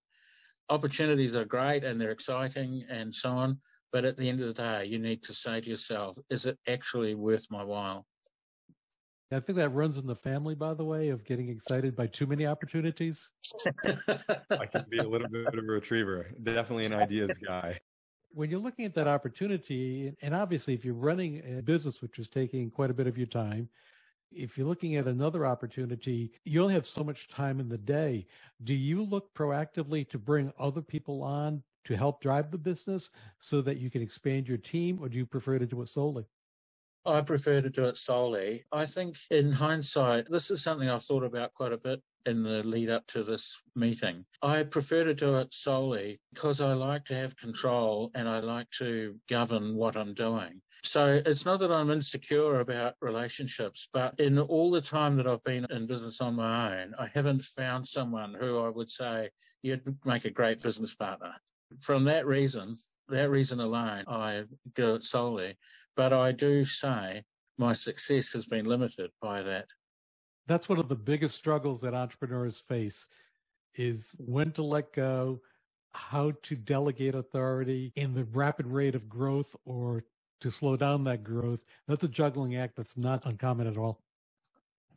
Opportunities 0.69 1.35
are 1.35 1.45
great 1.45 1.83
and 1.83 2.01
they're 2.01 2.11
exciting 2.11 2.85
and 2.89 3.13
so 3.13 3.29
on, 3.29 3.59
but 3.93 4.05
at 4.05 4.17
the 4.17 4.27
end 4.27 4.41
of 4.41 4.47
the 4.47 4.53
day, 4.53 4.85
you 4.85 4.97
need 4.97 5.21
to 5.23 5.33
say 5.35 5.61
to 5.61 5.69
yourself, 5.69 6.17
is 6.31 6.47
it 6.47 6.57
actually 6.67 7.13
worth 7.13 7.45
my 7.51 7.63
while? 7.63 8.05
I 9.31 9.39
think 9.39 9.57
that 9.57 9.69
runs 9.69 9.97
in 9.97 10.05
the 10.05 10.15
family, 10.15 10.55
by 10.55 10.73
the 10.73 10.83
way, 10.83 11.09
of 11.09 11.23
getting 11.23 11.49
excited 11.49 11.95
by 11.95 12.07
too 12.07 12.27
many 12.27 12.45
opportunities. 12.45 13.31
I 13.85 14.65
can 14.65 14.85
be 14.89 14.97
a 14.97 15.07
little 15.07 15.27
bit 15.27 15.47
of 15.47 15.53
a 15.53 15.61
retriever, 15.61 16.31
definitely 16.41 16.85
an 16.85 16.93
ideas 16.93 17.37
guy. 17.37 17.79
When 18.31 18.49
you're 18.49 18.59
looking 18.59 18.85
at 18.85 18.95
that 18.95 19.07
opportunity, 19.07 20.13
and 20.21 20.35
obviously 20.35 20.73
if 20.73 20.83
you're 20.83 20.95
running 20.95 21.41
a 21.57 21.61
business 21.61 22.01
which 22.01 22.17
is 22.19 22.27
taking 22.27 22.71
quite 22.71 22.89
a 22.89 22.93
bit 22.93 23.07
of 23.07 23.17
your 23.17 23.27
time, 23.27 23.69
if 24.31 24.57
you're 24.57 24.67
looking 24.67 24.95
at 24.95 25.07
another 25.07 25.45
opportunity, 25.45 26.31
you 26.43 26.61
only 26.61 26.73
have 26.73 26.87
so 26.87 27.03
much 27.03 27.27
time 27.27 27.59
in 27.59 27.69
the 27.69 27.77
day. 27.77 28.25
Do 28.63 28.73
you 28.73 29.03
look 29.03 29.33
proactively 29.35 30.09
to 30.09 30.17
bring 30.17 30.51
other 30.57 30.81
people 30.81 31.23
on 31.23 31.61
to 31.85 31.95
help 31.95 32.21
drive 32.21 32.51
the 32.51 32.57
business 32.57 33.09
so 33.39 33.61
that 33.61 33.77
you 33.77 33.89
can 33.89 34.01
expand 34.01 34.47
your 34.47 34.57
team, 34.57 34.99
or 35.01 35.09
do 35.09 35.17
you 35.17 35.25
prefer 35.25 35.59
to 35.59 35.65
do 35.65 35.81
it 35.81 35.89
solely? 35.89 36.25
I 37.05 37.21
prefer 37.21 37.59
to 37.59 37.69
do 37.69 37.85
it 37.85 37.97
solely. 37.97 38.63
I 38.71 38.85
think 38.85 39.17
in 39.29 39.51
hindsight, 39.51 40.29
this 40.29 40.51
is 40.51 40.63
something 40.63 40.89
I've 40.89 41.03
thought 41.03 41.23
about 41.23 41.53
quite 41.53 41.73
a 41.73 41.77
bit 41.77 42.01
in 42.25 42.43
the 42.43 42.63
lead 42.63 42.89
up 42.89 43.05
to 43.07 43.23
this 43.23 43.61
meeting. 43.75 44.25
I 44.41 44.63
prefer 44.63 45.03
to 45.03 45.13
do 45.13 45.37
it 45.39 45.53
solely 45.53 46.21
because 46.33 46.61
I 46.61 46.73
like 46.73 47.05
to 47.05 47.15
have 47.15 47.35
control 47.35 48.11
and 48.15 48.29
I 48.29 48.39
like 48.39 48.69
to 48.77 49.19
govern 49.27 49.75
what 49.75 49.97
I'm 49.97 50.13
doing. 50.13 50.61
So 50.83 51.21
it's 51.25 51.45
not 51.45 51.59
that 51.59 51.71
I'm 51.71 51.91
insecure 51.91 52.59
about 52.59 52.95
relationships, 53.01 53.89
but 53.91 54.19
in 54.19 54.39
all 54.39 54.71
the 54.71 54.81
time 54.81 55.17
that 55.17 55.27
I've 55.27 55.43
been 55.43 55.65
in 55.69 55.87
business 55.87 56.21
on 56.21 56.35
my 56.35 56.81
own, 56.81 56.93
I 56.97 57.07
haven't 57.07 57.43
found 57.43 57.87
someone 57.87 58.33
who 58.33 58.59
I 58.59 58.69
would 58.69 58.91
say 58.91 59.29
you'd 59.61 59.97
make 60.05 60.25
a 60.25 60.29
great 60.29 60.61
business 60.61 60.93
partner. 60.95 61.35
From 61.81 62.03
that 62.05 62.25
reason, 62.25 62.75
that 63.09 63.29
reason 63.29 63.59
alone, 63.59 64.05
I 64.07 64.43
do 64.75 64.95
it 64.95 65.03
solely. 65.03 65.55
But 65.95 66.13
I 66.13 66.31
do 66.31 66.65
say 66.65 67.23
my 67.57 67.73
success 67.73 68.33
has 68.33 68.45
been 68.45 68.65
limited 68.65 69.11
by 69.21 69.43
that. 69.43 69.67
That's 70.47 70.67
one 70.67 70.79
of 70.79 70.89
the 70.89 70.95
biggest 70.95 71.35
struggles 71.35 71.81
that 71.81 71.93
entrepreneurs 71.93 72.63
face 72.67 73.05
is 73.75 74.15
when 74.17 74.51
to 74.53 74.63
let 74.63 74.93
go, 74.93 75.41
how 75.93 76.33
to 76.43 76.55
delegate 76.55 77.15
authority 77.15 77.91
in 77.95 78.13
the 78.13 78.25
rapid 78.25 78.67
rate 78.67 78.95
of 78.95 79.07
growth 79.07 79.55
or 79.65 80.03
to 80.41 80.51
slow 80.51 80.75
down 80.75 81.03
that 81.05 81.23
growth. 81.23 81.63
That's 81.87 82.03
a 82.03 82.07
juggling 82.09 82.55
act 82.57 82.75
that's 82.75 82.97
not 82.97 83.25
uncommon 83.25 83.67
at 83.67 83.77
all. 83.77 84.01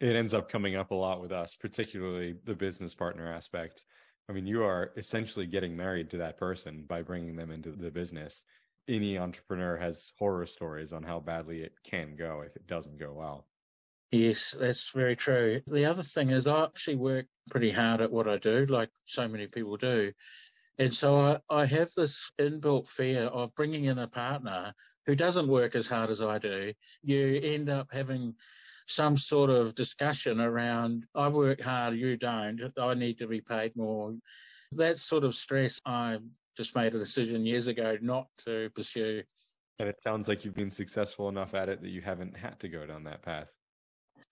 It 0.00 0.16
ends 0.16 0.34
up 0.34 0.48
coming 0.48 0.76
up 0.76 0.90
a 0.90 0.94
lot 0.94 1.20
with 1.20 1.32
us, 1.32 1.54
particularly 1.54 2.34
the 2.44 2.54
business 2.54 2.94
partner 2.94 3.32
aspect. 3.32 3.84
I 4.28 4.32
mean, 4.32 4.46
you 4.46 4.64
are 4.64 4.92
essentially 4.96 5.46
getting 5.46 5.76
married 5.76 6.10
to 6.10 6.18
that 6.18 6.36
person 6.36 6.84
by 6.88 7.02
bringing 7.02 7.36
them 7.36 7.50
into 7.50 7.70
the 7.70 7.90
business. 7.90 8.42
Any 8.88 9.18
entrepreneur 9.18 9.76
has 9.76 10.12
horror 10.18 10.46
stories 10.46 10.92
on 10.92 11.02
how 11.02 11.20
badly 11.20 11.62
it 11.62 11.74
can 11.84 12.16
go 12.16 12.42
if 12.44 12.56
it 12.56 12.66
doesn't 12.66 12.98
go 12.98 13.12
well. 13.12 13.46
Yes, 14.10 14.54
that's 14.58 14.90
very 14.92 15.16
true. 15.16 15.60
The 15.66 15.84
other 15.84 16.02
thing 16.02 16.30
is, 16.30 16.46
I 16.46 16.64
actually 16.64 16.96
work 16.96 17.26
pretty 17.50 17.70
hard 17.70 18.00
at 18.00 18.12
what 18.12 18.28
I 18.28 18.38
do, 18.38 18.66
like 18.66 18.90
so 19.04 19.26
many 19.28 19.46
people 19.46 19.76
do. 19.76 20.12
And 20.78 20.94
so 20.94 21.18
I, 21.18 21.38
I 21.50 21.66
have 21.66 21.90
this 21.96 22.30
inbuilt 22.38 22.88
fear 22.88 23.22
of 23.22 23.54
bringing 23.54 23.84
in 23.84 23.98
a 23.98 24.06
partner 24.06 24.74
who 25.06 25.14
doesn't 25.14 25.48
work 25.48 25.74
as 25.74 25.88
hard 25.88 26.10
as 26.10 26.20
I 26.20 26.38
do. 26.38 26.72
You 27.02 27.40
end 27.42 27.68
up 27.68 27.88
having 27.90 28.34
some 28.86 29.16
sort 29.16 29.50
of 29.50 29.74
discussion 29.74 30.40
around, 30.40 31.04
I 31.14 31.28
work 31.28 31.60
hard, 31.60 31.96
you 31.96 32.16
don't, 32.16 32.62
I 32.78 32.94
need 32.94 33.18
to 33.18 33.26
be 33.26 33.40
paid 33.40 33.76
more. 33.76 34.14
That 34.72 34.98
sort 34.98 35.24
of 35.24 35.34
stress, 35.34 35.80
I've 35.84 36.22
just 36.56 36.74
made 36.74 36.94
a 36.94 36.98
decision 36.98 37.44
years 37.44 37.68
ago 37.68 37.98
not 38.00 38.28
to 38.44 38.70
pursue. 38.74 39.22
And 39.78 39.88
it 39.88 40.02
sounds 40.02 40.28
like 40.28 40.44
you've 40.44 40.54
been 40.54 40.70
successful 40.70 41.28
enough 41.28 41.54
at 41.54 41.68
it 41.68 41.82
that 41.82 41.90
you 41.90 42.00
haven't 42.00 42.36
had 42.36 42.58
to 42.60 42.68
go 42.68 42.86
down 42.86 43.04
that 43.04 43.22
path. 43.22 43.48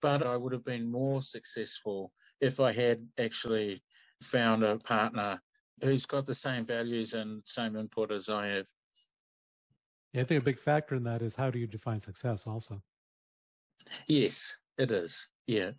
But 0.01 0.25
I 0.25 0.35
would 0.35 0.53
have 0.53 0.65
been 0.65 0.89
more 0.89 1.21
successful 1.21 2.11
if 2.41 2.59
I 2.59 2.71
had 2.71 3.05
actually 3.19 3.81
found 4.23 4.63
a 4.63 4.77
partner 4.77 5.39
who's 5.83 6.05
got 6.05 6.25
the 6.25 6.33
same 6.33 6.65
values 6.65 7.13
and 7.13 7.43
same 7.45 7.75
input 7.75 8.11
as 8.11 8.29
I 8.29 8.47
have. 8.47 8.67
Yeah, 10.13 10.21
I 10.21 10.23
think 10.23 10.41
a 10.41 10.45
big 10.45 10.57
factor 10.57 10.95
in 10.95 11.03
that 11.03 11.21
is 11.21 11.35
how 11.35 11.51
do 11.51 11.59
you 11.59 11.67
define 11.67 11.99
success 11.99 12.47
also? 12.47 12.81
Yes, 14.07 14.57
it 14.77 14.91
is. 14.91 15.27
Yeah. 15.47 15.71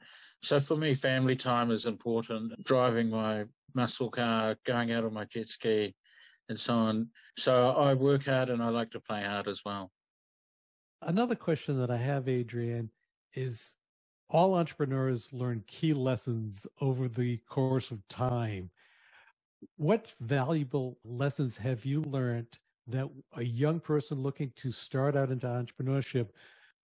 So 0.43 0.61
for 0.61 0.77
me, 0.77 0.95
family 0.95 1.37
time 1.37 1.71
is 1.71 1.87
important. 1.87 2.63
Driving 2.65 3.11
my 3.11 3.45
muscle 3.75 4.11
car, 4.11 4.57
going 4.65 4.93
out 4.93 5.05
on 5.05 5.15
my 5.15 5.25
jet 5.25 5.49
ski, 5.49 5.95
and 6.49 6.59
so 6.59 6.75
on. 6.75 7.09
So 7.37 7.71
I 7.71 7.95
work 7.95 8.27
hard 8.27 8.51
and 8.51 8.63
I 8.63 8.69
like 8.69 8.91
to 8.93 9.01
play 9.01 9.25
hard 9.25 9.49
as 9.49 9.63
well. 9.65 9.91
Another 11.03 11.35
question 11.35 11.79
that 11.81 11.91
I 11.91 11.97
have, 11.97 12.29
Adrian, 12.29 12.91
is 13.35 13.77
all 14.31 14.55
entrepreneurs 14.55 15.33
learn 15.33 15.63
key 15.67 15.93
lessons 15.93 16.67
over 16.81 17.09
the 17.09 17.39
course 17.49 17.91
of 17.91 18.07
time. 18.09 18.71
What 19.77 20.15
valuable 20.21 20.99
lessons 21.05 21.59
have 21.59 21.85
you 21.85 22.03
learned 22.03 22.59
that 22.89 23.09
a 23.37 23.43
young 23.43 23.81
person 23.81 24.23
looking 24.23 24.53
to 24.57 24.71
start 24.71 25.17
out 25.17 25.31
into 25.31 25.47
entrepreneurship 25.47 26.29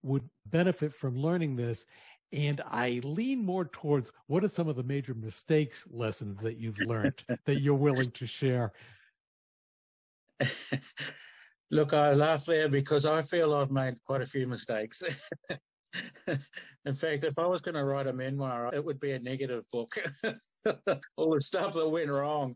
would 0.03 0.29
benefit 0.47 0.95
from 0.95 1.17
learning 1.17 1.57
this? 1.57 1.87
And 2.33 2.63
I 2.67 3.01
lean 3.05 3.45
more 3.45 3.67
towards 3.67 4.11
what 4.27 4.43
are 4.43 4.49
some 4.49 4.69
of 4.69 4.77
the 4.77 4.83
major 4.83 5.15
mistakes 5.15 5.87
lessons 5.91 6.41
that 6.41 6.57
you've 6.57 6.81
learned 6.81 7.25
that 7.45 7.61
you're 7.61 7.75
willing 7.75 8.11
to 8.11 8.27
share? 8.27 8.73
Look, 11.71 11.95
I 11.95 12.13
laugh 12.13 12.45
there 12.47 12.69
because 12.69 13.07
I 13.07 13.23
feel 13.23 13.55
I've 13.55 13.71
made 13.71 14.03
quite 14.05 14.23
a 14.23 14.27
few 14.27 14.47
mistakes. 14.47 15.03
In 16.87 16.95
fact, 16.95 17.25
if 17.25 17.39
I 17.39 17.47
was 17.47 17.61
going 17.61 17.75
to 17.75 17.85
write 17.85 18.07
a 18.07 18.13
memoir, 18.13 18.71
it 18.75 18.85
would 18.85 19.01
be 19.01 19.13
a 19.13 19.19
negative 19.19 19.65
book. 19.73 19.95
All 21.17 21.35
the 21.35 21.41
stuff 21.41 21.75
that 21.75 21.89
went 21.89 22.11
wrong. 22.11 22.55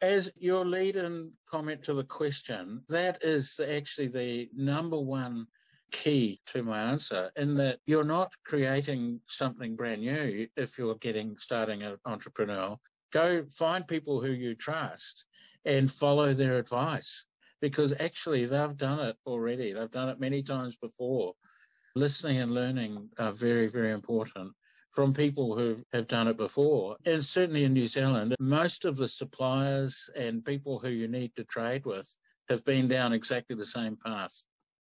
As 0.00 0.32
your 0.36 0.64
lead 0.64 0.96
in 0.96 1.30
comment 1.48 1.84
to 1.84 1.94
the 1.94 2.04
question, 2.04 2.82
that 2.88 3.18
is 3.22 3.60
actually 3.60 4.08
the 4.08 4.48
number 4.52 4.98
one 4.98 5.46
key 5.92 6.40
to 6.46 6.62
my 6.62 6.80
answer 6.80 7.30
in 7.36 7.54
that 7.54 7.78
you're 7.86 8.04
not 8.04 8.32
creating 8.44 9.20
something 9.28 9.76
brand 9.76 10.00
new 10.00 10.48
if 10.56 10.78
you're 10.78 10.96
getting 10.96 11.36
starting 11.36 11.82
an 11.82 11.96
entrepreneur. 12.04 12.76
Go 13.12 13.44
find 13.50 13.86
people 13.86 14.20
who 14.20 14.32
you 14.32 14.54
trust 14.54 15.26
and 15.64 15.90
follow 15.90 16.32
their 16.32 16.58
advice 16.58 17.26
because 17.60 17.94
actually 18.00 18.46
they've 18.46 18.76
done 18.76 19.00
it 19.00 19.16
already. 19.26 19.72
They've 19.72 19.90
done 19.90 20.08
it 20.08 20.18
many 20.18 20.42
times 20.42 20.76
before. 20.76 21.34
Listening 21.94 22.40
and 22.40 22.52
learning 22.52 23.10
are 23.18 23.32
very, 23.32 23.68
very 23.68 23.92
important 23.92 24.52
from 24.92 25.12
people 25.12 25.56
who 25.56 25.76
have 25.92 26.06
done 26.06 26.28
it 26.28 26.36
before. 26.36 26.96
And 27.06 27.24
certainly 27.24 27.64
in 27.64 27.72
New 27.72 27.86
Zealand, 27.86 28.34
most 28.40 28.84
of 28.84 28.96
the 28.96 29.08
suppliers 29.08 30.10
and 30.16 30.44
people 30.44 30.78
who 30.78 30.88
you 30.88 31.08
need 31.08 31.34
to 31.36 31.44
trade 31.44 31.86
with 31.86 32.08
have 32.48 32.64
been 32.64 32.88
down 32.88 33.12
exactly 33.12 33.56
the 33.56 33.64
same 33.64 33.96
path. 33.96 34.42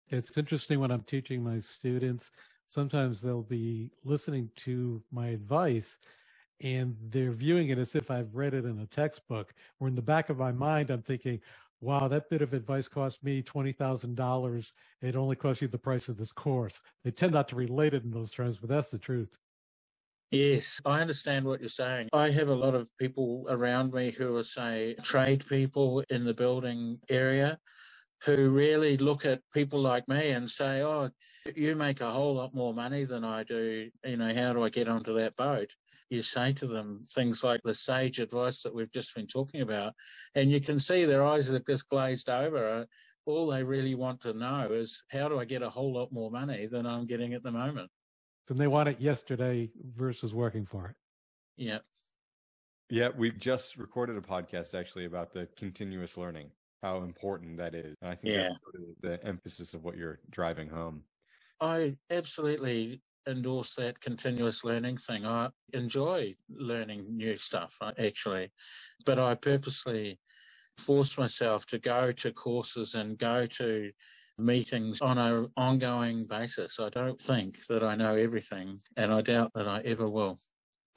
It's 0.10 0.38
interesting 0.38 0.80
when 0.80 0.92
I'm 0.92 1.04
teaching 1.04 1.44
my 1.44 1.60
students, 1.60 2.32
sometimes 2.66 3.22
they'll 3.22 3.42
be 3.42 3.92
listening 4.04 4.50
to 4.58 5.04
my 5.12 5.28
advice 5.28 5.98
and 6.62 6.96
they're 7.10 7.32
viewing 7.32 7.70
it 7.70 7.78
as 7.78 7.94
if 7.96 8.10
I've 8.10 8.34
read 8.34 8.54
it 8.54 8.66
in 8.66 8.80
a 8.80 8.88
textbook. 8.88 9.54
Or 9.80 9.88
in 9.88 9.96
the 9.96 10.02
back 10.02 10.30
of 10.30 10.38
my 10.38 10.52
mind, 10.52 10.90
I'm 10.90 11.02
thinking, 11.02 11.40
wow, 11.82 12.08
that 12.08 12.30
bit 12.30 12.42
of 12.42 12.54
advice 12.54 12.88
cost 12.88 13.24
me 13.24 13.44
$20,000. 13.44 14.72
It 15.02 15.16
only 15.16 15.36
cost 15.36 15.62
you 15.62 15.68
the 15.68 15.78
price 15.78 16.08
of 16.08 16.18
this 16.18 16.32
course. 16.32 16.82
They 17.04 17.12
tend 17.12 17.34
not 17.34 17.48
to 17.50 17.56
relate 17.56 17.94
it 17.94 18.04
in 18.04 18.12
those 18.12 18.32
terms, 18.32 18.58
but 18.58 18.70
that's 18.70 18.90
the 18.90 18.98
truth. 18.98 19.38
Yes, 20.32 20.82
I 20.86 21.00
understand 21.02 21.46
what 21.46 21.60
you're 21.60 21.70
saying. 21.70 22.10
I 22.12 22.30
have 22.32 22.50
a 22.50 22.56
lot 22.56 22.76
of 22.76 22.88
people 22.98 23.46
around 23.50 23.94
me 23.94 24.12
who 24.12 24.36
are, 24.36 24.44
say, 24.44 24.96
trade 25.02 25.46
people 25.48 26.04
in 26.10 26.26
the 26.26 26.34
building 26.34 27.00
area 27.10 27.60
who 28.24 28.50
really 28.50 28.98
look 28.98 29.26
at 29.26 29.42
people 29.54 29.80
like 29.80 30.08
me 30.08 30.32
and 30.32 30.50
say, 30.50 30.82
Oh, 30.82 31.10
you 31.56 31.76
make 31.76 32.02
a 32.02 32.12
whole 32.12 32.36
lot 32.36 32.54
more 32.54 32.74
money 32.74 33.06
than 33.06 33.24
I 33.24 33.44
do. 33.44 33.90
You 34.06 34.18
know, 34.18 34.34
how 34.34 34.54
do 34.54 34.64
I 34.64 34.70
get 34.70 34.88
onto 34.88 35.14
that 35.16 35.36
boat? 35.36 35.74
You 36.10 36.22
say 36.22 36.54
to 36.54 36.68
them 36.68 37.04
things 37.14 37.44
like 37.44 37.62
the 37.64 37.74
sage 37.74 38.20
advice 38.20 38.64
that 38.64 38.74
we've 38.74 38.92
just 38.92 39.14
been 39.14 39.28
talking 39.28 39.62
about, 39.62 39.94
and 40.36 40.50
you 40.50 40.62
can 40.62 40.80
see 40.80 41.06
their 41.06 41.26
eyes 41.26 41.52
are 41.52 41.60
just 41.60 41.90
glazed 41.90 42.30
over. 42.30 42.70
Uh, 42.70 42.86
all 43.26 43.48
they 43.48 43.62
really 43.62 43.94
want 43.94 44.22
to 44.22 44.34
know 44.34 44.70
is 44.72 45.04
how 45.10 45.28
do 45.28 45.38
I 45.38 45.44
get 45.44 45.62
a 45.62 45.70
whole 45.70 45.94
lot 45.94 46.14
more 46.14 46.32
money 46.32 46.66
than 46.66 46.86
I'm 46.86 47.06
getting 47.06 47.34
at 47.34 47.44
the 47.44 47.52
moment? 47.52 47.92
And 48.50 48.58
they 48.58 48.68
want 48.68 48.88
it 48.88 49.02
yesterday 49.02 49.70
versus 49.96 50.34
working 50.34 50.66
for 50.66 50.88
it. 50.88 50.96
Yeah. 51.58 51.80
Yeah, 52.90 53.10
we 53.18 53.32
just 53.32 53.76
recorded 53.76 54.16
a 54.16 54.22
podcast 54.22 54.80
actually 54.80 55.04
about 55.04 55.34
the 55.34 55.50
continuous 55.58 56.16
learning 56.16 56.52
how 56.82 57.04
important 57.04 57.58
that 57.58 57.76
is. 57.76 57.96
And 58.02 58.12
I 58.12 58.16
think 58.16 58.34
yeah. 58.34 58.44
that's 58.44 58.60
sort 58.60 58.76
of 58.76 58.82
the 59.02 59.26
emphasis 59.26 59.74
of 59.74 59.84
what 59.84 59.98
you're 59.98 60.20
driving 60.30 60.70
home. 60.70 61.04
I 61.60 61.96
absolutely 62.12 63.02
endorse 63.28 63.74
that 63.76 64.00
continuous 64.00 64.64
learning 64.64 64.98
thing. 64.98 65.26
I 65.26 65.50
enjoy 65.74 66.36
learning 66.50 67.06
new 67.16 67.36
stuff, 67.36 67.76
uh, 67.82 67.92
actually, 67.98 68.52
but 69.06 69.20
I 69.20 69.36
purposely 69.36 70.20
force 70.78 71.18
myself 71.18 71.66
to 71.68 71.80
go 71.80 72.12
to 72.12 72.32
courses 72.32 72.96
and 72.96 73.18
go 73.18 73.46
to 73.46 73.92
meetings 74.38 75.02
on 75.02 75.18
an 75.18 75.48
ongoing 75.58 76.26
basis. 76.26 76.80
I 76.80 76.90
don't 76.90 77.20
think 77.20 77.66
that 77.68 77.84
I 77.84 77.96
know 77.96 78.16
everything, 78.16 78.80
and 78.96 79.12
I 79.12 79.22
doubt 79.22 79.52
that 79.56 79.68
I 79.68 79.82
ever 79.82 80.08
will. 80.08 80.38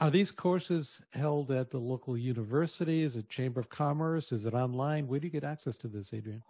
Are 0.01 0.11
these 0.11 0.31
courses 0.31 1.03
held 1.13 1.51
at 1.51 1.71
the 1.71 1.79
local 1.79 2.17
university? 2.17 3.03
Is 3.03 3.17
it 3.17 3.29
Chamber 3.29 3.61
of 3.61 3.69
Commerce? 3.69 4.33
Is 4.33 4.47
it 4.47 4.55
online? 4.55 5.07
Where 5.07 5.21
do 5.21 5.27
you 5.27 5.31
get 5.31 5.45
access 5.45 5.77
to 5.77 5.89
this, 5.89 6.15
Adrian? 6.15 6.43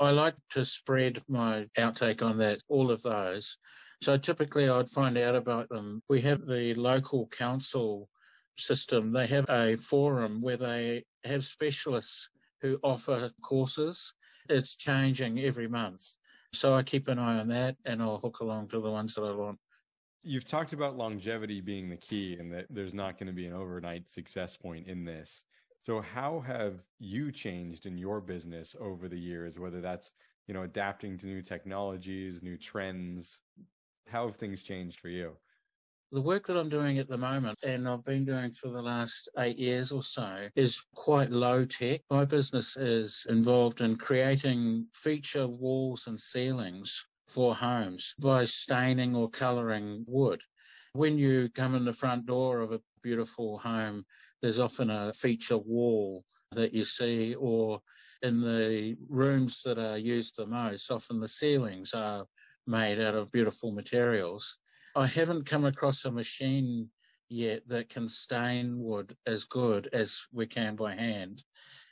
I 0.00 0.10
like 0.10 0.34
to 0.50 0.64
spread 0.64 1.22
my 1.28 1.66
outtake 1.78 2.20
on 2.20 2.38
that, 2.38 2.58
all 2.68 2.90
of 2.90 3.00
those. 3.02 3.58
So 4.02 4.16
typically 4.16 4.68
I'd 4.68 4.90
find 4.90 5.16
out 5.18 5.36
about 5.36 5.68
them. 5.68 6.02
We 6.08 6.20
have 6.22 6.44
the 6.46 6.74
local 6.74 7.28
council 7.28 8.08
system. 8.58 9.12
They 9.12 9.28
have 9.28 9.48
a 9.48 9.76
forum 9.76 10.40
where 10.40 10.56
they 10.56 11.04
have 11.24 11.44
specialists 11.44 12.28
who 12.60 12.80
offer 12.82 13.30
courses. 13.40 14.14
It's 14.48 14.74
changing 14.74 15.38
every 15.38 15.68
month. 15.68 16.02
So 16.52 16.74
I 16.74 16.82
keep 16.82 17.06
an 17.06 17.20
eye 17.20 17.38
on 17.38 17.48
that 17.48 17.76
and 17.84 18.02
I'll 18.02 18.18
hook 18.18 18.40
along 18.40 18.68
to 18.68 18.80
the 18.80 18.90
ones 18.90 19.14
that 19.14 19.22
I 19.22 19.32
want. 19.32 19.60
You've 20.22 20.44
talked 20.44 20.74
about 20.74 20.96
longevity 20.96 21.62
being 21.62 21.88
the 21.88 21.96
key 21.96 22.36
and 22.38 22.52
that 22.52 22.66
there's 22.68 22.92
not 22.92 23.18
going 23.18 23.28
to 23.28 23.32
be 23.32 23.46
an 23.46 23.54
overnight 23.54 24.08
success 24.08 24.56
point 24.56 24.86
in 24.86 25.04
this. 25.04 25.44
So 25.80 26.02
how 26.02 26.40
have 26.40 26.84
you 26.98 27.32
changed 27.32 27.86
in 27.86 27.96
your 27.96 28.20
business 28.20 28.76
over 28.78 29.08
the 29.08 29.18
years, 29.18 29.58
whether 29.58 29.80
that's, 29.80 30.12
you 30.46 30.52
know, 30.52 30.62
adapting 30.62 31.16
to 31.18 31.26
new 31.26 31.40
technologies, 31.40 32.42
new 32.42 32.58
trends? 32.58 33.40
How 34.06 34.26
have 34.26 34.36
things 34.36 34.62
changed 34.62 35.00
for 35.00 35.08
you? 35.08 35.38
The 36.12 36.20
work 36.20 36.48
that 36.48 36.58
I'm 36.58 36.68
doing 36.68 36.98
at 36.98 37.08
the 37.08 37.16
moment, 37.16 37.60
and 37.62 37.88
I've 37.88 38.04
been 38.04 38.26
doing 38.26 38.50
for 38.52 38.68
the 38.68 38.82
last 38.82 39.28
eight 39.38 39.58
years 39.58 39.90
or 39.90 40.02
so, 40.02 40.48
is 40.54 40.84
quite 40.94 41.30
low 41.30 41.64
tech. 41.64 42.02
My 42.10 42.26
business 42.26 42.76
is 42.76 43.26
involved 43.30 43.80
in 43.80 43.96
creating 43.96 44.88
feature 44.92 45.46
walls 45.46 46.08
and 46.08 46.20
ceilings 46.20 47.06
for 47.30 47.54
homes 47.54 48.14
by 48.18 48.44
staining 48.44 49.14
or 49.14 49.30
colouring 49.30 50.04
wood. 50.08 50.42
When 50.92 51.16
you 51.16 51.48
come 51.54 51.76
in 51.76 51.84
the 51.84 51.92
front 51.92 52.26
door 52.26 52.60
of 52.60 52.72
a 52.72 52.80
beautiful 53.02 53.58
home, 53.58 54.04
there's 54.42 54.58
often 54.58 54.90
a 54.90 55.12
feature 55.12 55.58
wall 55.58 56.24
that 56.52 56.74
you 56.74 56.82
see, 56.82 57.36
or 57.36 57.80
in 58.22 58.40
the 58.40 58.96
rooms 59.08 59.62
that 59.62 59.78
are 59.78 59.96
used 59.96 60.36
the 60.36 60.46
most, 60.46 60.90
often 60.90 61.20
the 61.20 61.28
ceilings 61.28 61.94
are 61.94 62.26
made 62.66 63.00
out 63.00 63.14
of 63.14 63.30
beautiful 63.30 63.70
materials. 63.70 64.58
I 64.96 65.06
haven't 65.06 65.46
come 65.46 65.64
across 65.64 66.04
a 66.04 66.10
machine 66.10 66.90
yet 67.28 67.62
that 67.68 67.88
can 67.88 68.08
stain 68.08 68.80
wood 68.80 69.16
as 69.26 69.44
good 69.44 69.88
as 69.92 70.20
we 70.32 70.46
can 70.46 70.74
by 70.74 70.96
hand. 70.96 71.44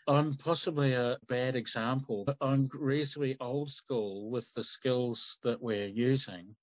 I'm 0.08 0.32
possibly 0.34 0.94
a 0.94 1.18
bad 1.28 1.54
example, 1.54 2.24
but 2.24 2.38
I'm 2.40 2.66
reasonably 2.72 3.36
old 3.40 3.70
school 3.70 4.30
with 4.30 4.50
the 4.54 4.64
skills 4.64 5.38
that 5.42 5.60
we're 5.62 5.86
using. 5.86 6.56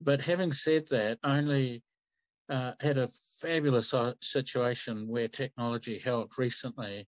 But 0.00 0.20
having 0.20 0.52
said 0.52 0.88
that, 0.88 1.18
only 1.22 1.84
uh, 2.48 2.72
had 2.80 2.98
a 2.98 3.08
fabulous 3.40 3.94
uh, 3.94 4.14
situation 4.20 5.06
where 5.06 5.28
technology 5.28 5.98
helped 5.98 6.38
recently, 6.38 7.06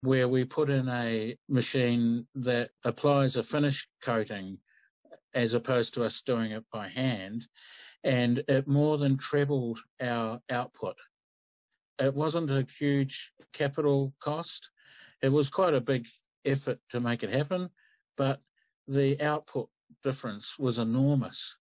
where 0.00 0.26
we 0.26 0.46
put 0.46 0.70
in 0.70 0.88
a 0.88 1.36
machine 1.50 2.26
that 2.36 2.70
applies 2.82 3.36
a 3.36 3.42
finish 3.42 3.86
coating 4.02 4.56
as 5.34 5.52
opposed 5.52 5.94
to 5.94 6.04
us 6.04 6.22
doing 6.22 6.52
it 6.52 6.64
by 6.72 6.88
hand, 6.88 7.46
and 8.02 8.42
it 8.48 8.66
more 8.66 8.96
than 8.96 9.18
trebled 9.18 9.78
our 10.00 10.40
output. 10.50 10.96
It 11.98 12.14
wasn't 12.14 12.50
a 12.50 12.66
huge 12.78 13.32
capital 13.52 14.14
cost. 14.18 14.70
It 15.22 15.28
was 15.28 15.50
quite 15.50 15.74
a 15.74 15.80
big 15.80 16.06
effort 16.44 16.78
to 16.90 17.00
make 17.00 17.22
it 17.22 17.32
happen, 17.32 17.70
but 18.16 18.40
the 18.88 19.20
output 19.22 19.68
difference 20.02 20.58
was 20.58 20.78
enormous. 20.78 21.56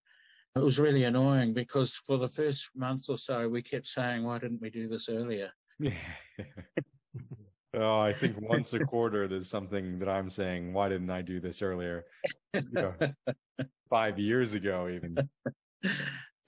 It 0.55 0.63
was 0.63 0.79
really 0.79 1.03
annoying 1.03 1.53
because 1.53 1.95
for 2.07 2.17
the 2.17 2.27
first 2.27 2.71
month 2.75 3.03
or 3.09 3.17
so, 3.17 3.47
we 3.47 3.61
kept 3.61 3.85
saying, 3.85 4.23
why 4.23 4.39
didn't 4.39 4.61
we 4.61 4.69
do 4.69 4.87
this 4.87 5.09
earlier? 5.09 5.51
Yeah. 5.79 5.91
oh, 7.75 7.99
I 7.99 8.13
think 8.13 8.39
once 8.41 8.73
a 8.73 8.79
quarter, 8.79 9.27
there's 9.27 9.49
something 9.49 9.99
that 9.99 10.09
I'm 10.09 10.29
saying, 10.29 10.73
why 10.73 10.89
didn't 10.89 11.11
I 11.11 11.21
do 11.21 11.39
this 11.39 11.61
earlier? 11.61 12.05
You 12.53 12.63
know, 12.73 12.93
five 13.89 14.17
years 14.17 14.53
ago, 14.53 14.89
even. 14.89 15.17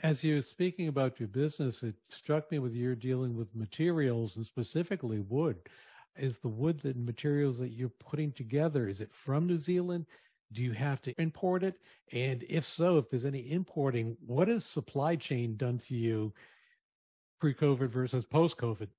As 0.04 0.24
you're 0.24 0.42
speaking 0.42 0.88
about 0.88 1.20
your 1.20 1.30
business, 1.30 1.84
it 1.84 1.96
struck 2.10 2.52
me 2.52 2.58
with 2.58 2.74
you're 2.74 2.96
dealing 2.96 3.36
with 3.36 3.56
materials 3.56 4.36
and 4.36 4.46
specifically 4.46 5.20
wood. 5.20 5.58
Is 6.18 6.40
the 6.40 6.50
wood 6.50 6.80
that 6.82 6.98
materials 6.98 7.58
that 7.60 7.70
you're 7.70 7.90
putting 8.00 8.32
together, 8.32 8.88
is 8.88 9.02
it 9.02 9.14
from 9.14 9.48
New 9.48 9.58
Zealand? 9.58 10.06
Do 10.52 10.64
you 10.64 10.74
have 10.74 11.02
to 11.04 11.22
import 11.22 11.64
it? 11.64 11.76
And 12.12 12.44
if 12.50 12.66
so, 12.66 12.98
if 12.98 13.10
there's 13.10 13.26
any 13.26 13.50
importing, 13.52 14.18
what 14.26 14.50
has 14.50 14.66
supply 14.66 15.16
chain 15.16 15.56
done 15.56 15.78
to 15.80 15.96
you 15.96 16.34
pre-COVID 17.40 17.90
versus 17.90 18.26
post-COVID? 18.26 18.90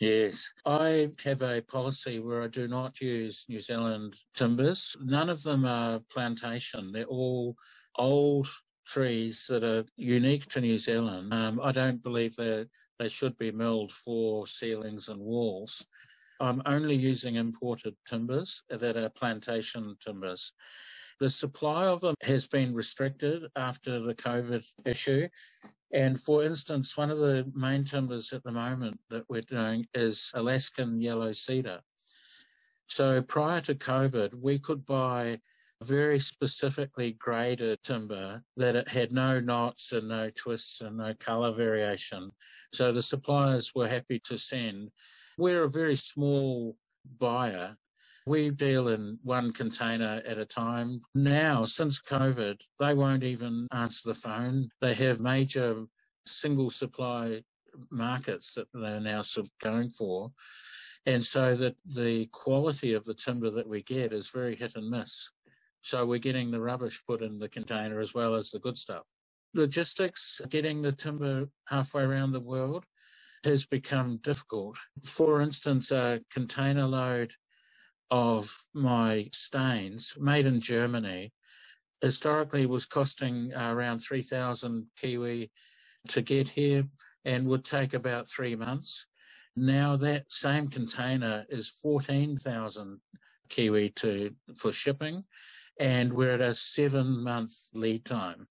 Yes, 0.00 0.50
I 0.64 1.10
have 1.22 1.42
a 1.42 1.60
policy 1.60 2.20
where 2.20 2.42
I 2.42 2.46
do 2.46 2.66
not 2.66 3.02
use 3.02 3.44
New 3.50 3.60
Zealand 3.60 4.16
timbers. 4.34 4.96
None 5.02 5.28
of 5.28 5.42
them 5.42 5.66
are 5.66 6.00
plantation. 6.10 6.90
They're 6.90 7.04
all 7.04 7.54
old 7.96 8.48
trees 8.86 9.44
that 9.50 9.62
are 9.62 9.84
unique 9.96 10.46
to 10.46 10.62
New 10.62 10.78
Zealand. 10.78 11.34
Um, 11.34 11.60
I 11.62 11.70
don't 11.70 12.02
believe 12.02 12.34
that 12.36 12.70
they 12.98 13.08
should 13.08 13.36
be 13.36 13.52
milled 13.52 13.92
for 13.92 14.46
ceilings 14.46 15.08
and 15.08 15.20
walls. 15.20 15.86
I'm 16.40 16.62
only 16.64 16.96
using 16.96 17.36
imported 17.36 17.94
timbers 18.06 18.62
that 18.70 18.96
are 18.96 19.08
plantation 19.10 19.96
timbers. 20.04 20.52
The 21.18 21.28
supply 21.28 21.86
of 21.86 22.00
them 22.00 22.14
has 22.22 22.46
been 22.46 22.74
restricted 22.74 23.42
after 23.54 24.00
the 24.00 24.14
COVID 24.14 24.64
issue. 24.86 25.28
And 25.92 26.18
for 26.18 26.44
instance, 26.44 26.96
one 26.96 27.10
of 27.10 27.18
the 27.18 27.50
main 27.54 27.84
timbers 27.84 28.32
at 28.32 28.42
the 28.42 28.52
moment 28.52 28.98
that 29.10 29.28
we're 29.28 29.42
doing 29.42 29.86
is 29.92 30.30
Alaskan 30.34 31.00
yellow 31.02 31.32
cedar. 31.32 31.80
So 32.86 33.20
prior 33.20 33.60
to 33.62 33.74
COVID, 33.74 34.34
we 34.34 34.58
could 34.58 34.86
buy 34.86 35.40
very 35.82 36.18
specifically 36.18 37.12
graded 37.12 37.82
timber 37.82 38.42
that 38.56 38.76
it 38.76 38.88
had 38.88 39.12
no 39.12 39.40
knots 39.40 39.92
and 39.92 40.08
no 40.08 40.30
twists 40.30 40.80
and 40.80 40.96
no 40.96 41.14
color 41.14 41.52
variation. 41.52 42.30
So 42.72 42.92
the 42.92 43.02
suppliers 43.02 43.72
were 43.74 43.88
happy 43.88 44.20
to 44.24 44.36
send 44.36 44.90
we're 45.40 45.64
a 45.64 45.70
very 45.70 45.96
small 45.96 46.76
buyer. 47.18 47.74
We 48.26 48.50
deal 48.50 48.88
in 48.88 49.18
one 49.22 49.52
container 49.52 50.20
at 50.26 50.38
a 50.38 50.44
time. 50.44 51.00
Now, 51.14 51.64
since 51.64 52.00
COVID, 52.02 52.60
they 52.78 52.94
won't 52.94 53.24
even 53.24 53.66
answer 53.72 54.10
the 54.10 54.14
phone. 54.14 54.68
They 54.82 54.92
have 54.94 55.20
major 55.20 55.86
single 56.26 56.68
supply 56.68 57.42
markets 57.90 58.54
that 58.54 58.66
they're 58.74 59.00
now 59.00 59.22
going 59.62 59.88
for. 59.88 60.30
And 61.06 61.24
so 61.24 61.54
that 61.54 61.76
the 61.86 62.26
quality 62.26 62.92
of 62.92 63.04
the 63.04 63.14
timber 63.14 63.50
that 63.50 63.66
we 63.66 63.82
get 63.82 64.12
is 64.12 64.28
very 64.28 64.54
hit 64.54 64.76
and 64.76 64.90
miss. 64.90 65.30
So 65.80 66.04
we're 66.04 66.18
getting 66.18 66.50
the 66.50 66.60
rubbish 66.60 67.02
put 67.08 67.22
in 67.22 67.38
the 67.38 67.48
container 67.48 68.00
as 68.00 68.12
well 68.12 68.34
as 68.34 68.50
the 68.50 68.58
good 68.58 68.76
stuff. 68.76 69.04
Logistics, 69.54 70.42
getting 70.50 70.82
the 70.82 70.92
timber 70.92 71.48
halfway 71.66 72.02
around 72.02 72.32
the 72.32 72.40
world 72.40 72.84
has 73.44 73.66
become 73.66 74.18
difficult. 74.18 74.76
For 75.04 75.40
instance, 75.40 75.90
a 75.92 76.20
container 76.32 76.86
load 76.86 77.32
of 78.10 78.56
my 78.74 79.26
stains 79.32 80.14
made 80.18 80.46
in 80.46 80.60
Germany 80.60 81.32
historically 82.00 82.66
was 82.66 82.86
costing 82.86 83.52
around 83.52 83.98
3,000 83.98 84.86
Kiwi 84.96 85.50
to 86.08 86.22
get 86.22 86.48
here 86.48 86.84
and 87.24 87.46
would 87.46 87.64
take 87.64 87.94
about 87.94 88.28
three 88.28 88.56
months. 88.56 89.06
Now 89.56 89.96
that 89.96 90.24
same 90.28 90.68
container 90.68 91.44
is 91.48 91.68
14,000 91.68 93.00
Kiwi 93.48 93.90
to, 93.90 94.34
for 94.56 94.72
shipping 94.72 95.24
and 95.78 96.12
we're 96.12 96.34
at 96.34 96.40
a 96.40 96.54
seven 96.54 97.22
month 97.22 97.52
lead 97.74 98.04
time. 98.04 98.46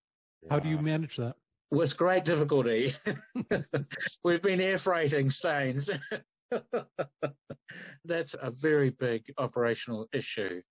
How 0.49 0.59
do 0.59 0.69
you 0.69 0.79
manage 0.79 1.17
that? 1.17 1.35
With 1.71 1.97
great 1.97 2.25
difficulty. 2.25 2.91
We've 4.23 4.41
been 4.41 4.61
air 4.61 4.77
freighting 4.77 5.29
stains. 5.29 5.89
That's 8.05 8.35
a 8.41 8.51
very 8.51 8.89
big 8.89 9.25
operational 9.37 10.07
issue 10.13 10.61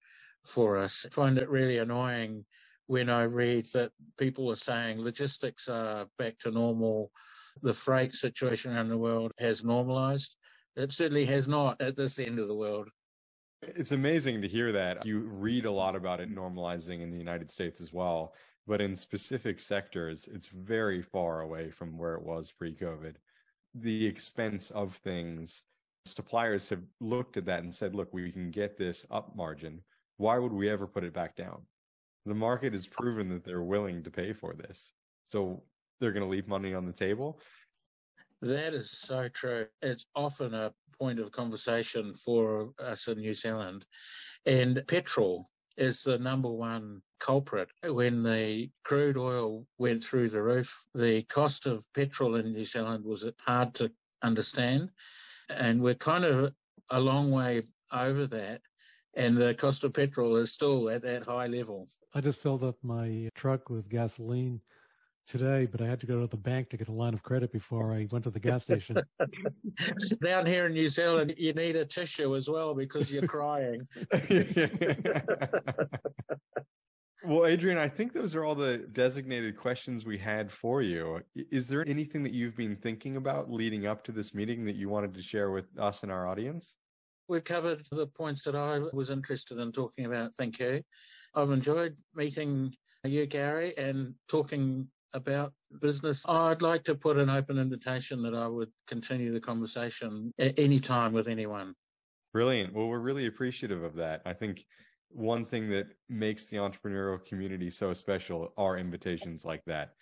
for 0.46 0.78
us. 0.78 1.06
I 1.06 1.14
find 1.14 1.38
it 1.38 1.48
really 1.48 1.78
annoying 1.78 2.44
when 2.87 3.11
I 3.11 3.24
read 3.24 3.66
that 3.74 3.92
people 4.18 4.50
are 4.50 4.56
saying 4.56 5.02
logistics 5.02 5.68
are 5.68 6.06
back 6.18 6.38
to 6.40 6.50
normal. 6.50 7.11
The 7.62 7.72
freight 7.72 8.12
situation 8.14 8.74
around 8.74 8.88
the 8.88 8.98
world 8.98 9.32
has 9.38 9.64
normalized. 9.64 10.37
It 10.76 10.92
certainly 10.92 11.26
has 11.26 11.48
not 11.48 11.80
at 11.80 11.96
this 11.96 12.18
end 12.18 12.38
of 12.38 12.48
the 12.48 12.54
world. 12.54 12.88
It's 13.62 13.92
amazing 13.92 14.40
to 14.42 14.48
hear 14.48 14.70
that. 14.72 15.04
You 15.04 15.18
read 15.18 15.64
a 15.64 15.70
lot 15.70 15.96
about 15.96 16.20
it 16.20 16.32
normalizing 16.32 17.02
in 17.02 17.11
the 17.11 17.18
United 17.18 17.50
States 17.50 17.80
as 17.80 17.92
well 17.92 18.32
but 18.68 18.83
in 18.83 18.94
specific 18.94 19.61
sectors, 19.61 20.28
it's 20.31 20.48
very 20.48 21.00
far 21.00 21.40
away 21.40 21.70
from 21.70 21.96
where 21.96 22.14
it 22.14 22.22
was 22.22 22.52
pre 22.52 22.74
COVID. 22.74 23.14
The 23.74 24.07
expense 24.07 24.70
of 24.72 24.94
things, 24.96 25.62
suppliers 26.04 26.68
have 26.68 26.83
looked 27.00 27.38
at 27.38 27.46
that 27.46 27.62
and 27.62 27.74
said, 27.74 27.94
look, 27.94 28.12
we 28.12 28.31
can 28.31 28.50
get 28.50 28.76
this 28.76 29.07
up 29.11 29.35
margin. 29.35 29.81
Why 30.18 30.38
would 30.38 30.52
we 30.52 30.68
ever 30.68 30.87
put 30.87 31.04
it 31.04 31.14
back 31.14 31.35
down? 31.35 31.62
The 32.26 32.35
market 32.35 32.74
has 32.74 32.87
proven 32.87 33.31
that 33.31 33.42
they're 33.42 33.62
willing 33.62 34.02
to 34.02 34.11
pay 34.11 34.35
for 34.35 34.52
this. 34.52 34.92
So 35.28 35.62
they're 35.98 36.12
going 36.12 36.26
to 36.26 36.31
leave 36.31 36.46
money 36.46 36.74
on 36.74 36.85
the 36.85 36.92
table. 36.92 37.40
That 38.42 38.74
is 38.74 38.90
so 38.90 39.28
true. 39.28 39.66
It's 39.81 40.07
often 40.14 40.52
a 40.52 40.74
point 40.98 41.20
of 41.20 41.33
conversation 41.33 42.14
for 42.14 42.70
us 42.78 43.09
in 43.09 43.18
New 43.18 43.33
Zealand. 43.33 43.87
And 44.44 44.83
petrol 44.87 45.48
is 45.78 46.02
the 46.02 46.18
number 46.18 46.50
one 46.50 47.00
culprit. 47.20 47.68
When 47.84 48.22
the 48.22 48.70
crude 48.84 49.16
oil 49.16 49.66
went 49.78 50.02
through 50.02 50.28
the 50.28 50.42
roof, 50.42 50.84
the 50.94 51.22
cost 51.22 51.66
of 51.66 51.86
petrol 51.94 52.36
in 52.36 52.52
New 52.52 52.64
Zealand 52.64 53.04
was 53.04 53.26
hard 53.38 53.74
to 53.74 53.90
understand. 54.22 54.90
And 55.48 55.80
we're 55.80 55.94
kind 55.94 56.24
of 56.24 56.52
a 56.90 57.00
long 57.00 57.30
way 57.30 57.62
over 57.92 58.26
that. 58.26 58.60
And 59.14 59.36
the 59.36 59.54
cost 59.54 59.84
of 59.84 59.94
petrol 59.94 60.36
is 60.36 60.52
still 60.52 60.90
at 60.90 61.02
that 61.02 61.24
high 61.24 61.46
level. 61.46 61.88
I 62.14 62.20
just 62.20 62.40
filled 62.40 62.64
up 62.64 62.76
my 62.82 63.28
truck 63.34 63.70
with 63.70 63.88
gasoline 63.88 64.60
today, 65.28 65.66
but 65.66 65.80
I 65.80 65.86
had 65.86 66.00
to 66.00 66.06
go 66.06 66.20
to 66.20 66.26
the 66.26 66.36
bank 66.36 66.70
to 66.70 66.76
get 66.76 66.88
a 66.88 66.92
line 66.92 67.14
of 67.14 67.22
credit 67.22 67.52
before 67.52 67.92
I 67.92 68.06
went 68.10 68.24
to 68.24 68.30
the 68.30 68.40
gas 68.40 68.62
station. 68.62 68.96
Down 70.24 70.46
here 70.46 70.66
in 70.66 70.72
New 70.72 70.88
Zealand, 70.88 71.34
you 71.36 71.52
need 71.52 71.76
a 71.76 71.84
tissue 71.84 72.34
as 72.34 72.48
well 72.48 72.74
because 72.74 73.12
you're 73.12 73.26
crying. 73.26 73.86
Well, 77.24 77.46
Adrian, 77.46 77.78
I 77.78 77.88
think 77.88 78.12
those 78.12 78.36
are 78.36 78.44
all 78.44 78.54
the 78.54 78.78
designated 78.78 79.56
questions 79.56 80.06
we 80.06 80.16
had 80.16 80.52
for 80.52 80.82
you. 80.82 81.20
Is 81.34 81.66
there 81.66 81.84
anything 81.88 82.22
that 82.22 82.32
you've 82.32 82.56
been 82.56 82.76
thinking 82.76 83.16
about 83.16 83.50
leading 83.50 83.86
up 83.86 84.04
to 84.04 84.12
this 84.12 84.34
meeting 84.34 84.64
that 84.66 84.76
you 84.76 84.88
wanted 84.88 85.14
to 85.14 85.22
share 85.22 85.50
with 85.50 85.66
us 85.80 86.04
and 86.04 86.12
our 86.12 86.28
audience? 86.28 86.76
We've 87.28 87.42
covered 87.42 87.82
the 87.90 88.06
points 88.06 88.44
that 88.44 88.54
I 88.54 88.78
was 88.92 89.10
interested 89.10 89.58
in 89.58 89.72
talking 89.72 90.04
about. 90.04 90.32
Thank 90.36 90.60
you. 90.60 90.80
I've 91.34 91.50
enjoyed 91.50 91.96
meeting 92.14 92.72
you, 93.02 93.26
Gary, 93.26 93.76
and 93.76 94.14
talking 94.28 94.88
about 95.14 95.53
business. 95.81 96.25
I'd 96.29 96.62
like 96.62 96.85
to 96.85 96.94
put 96.94 97.18
an 97.18 97.31
open 97.31 97.59
invitation 97.59 98.23
that 98.23 98.35
I 98.35 98.47
would 98.47 98.71
continue 98.87 99.33
the 99.33 99.40
conversation 99.40 100.33
at 100.38 100.59
any 100.59 100.81
time 100.81 101.12
with 101.12 101.29
anyone. 101.29 101.75
Brilliant. 102.33 102.75
Well, 102.75 102.88
we're 102.88 102.99
really 102.99 103.27
appreciative 103.27 103.83
of 103.83 103.94
that. 103.94 104.23
I 104.27 104.33
think 104.33 104.64
one 105.09 105.47
thing 105.47 105.71
that 105.71 105.87
makes 106.09 106.47
the 106.47 106.59
entrepreneurial 106.59 107.25
community 107.25 107.71
so 107.71 107.92
special 107.94 108.53
are 108.57 108.77
invitations 108.77 109.44
like 109.44 109.64
that. 109.66 109.94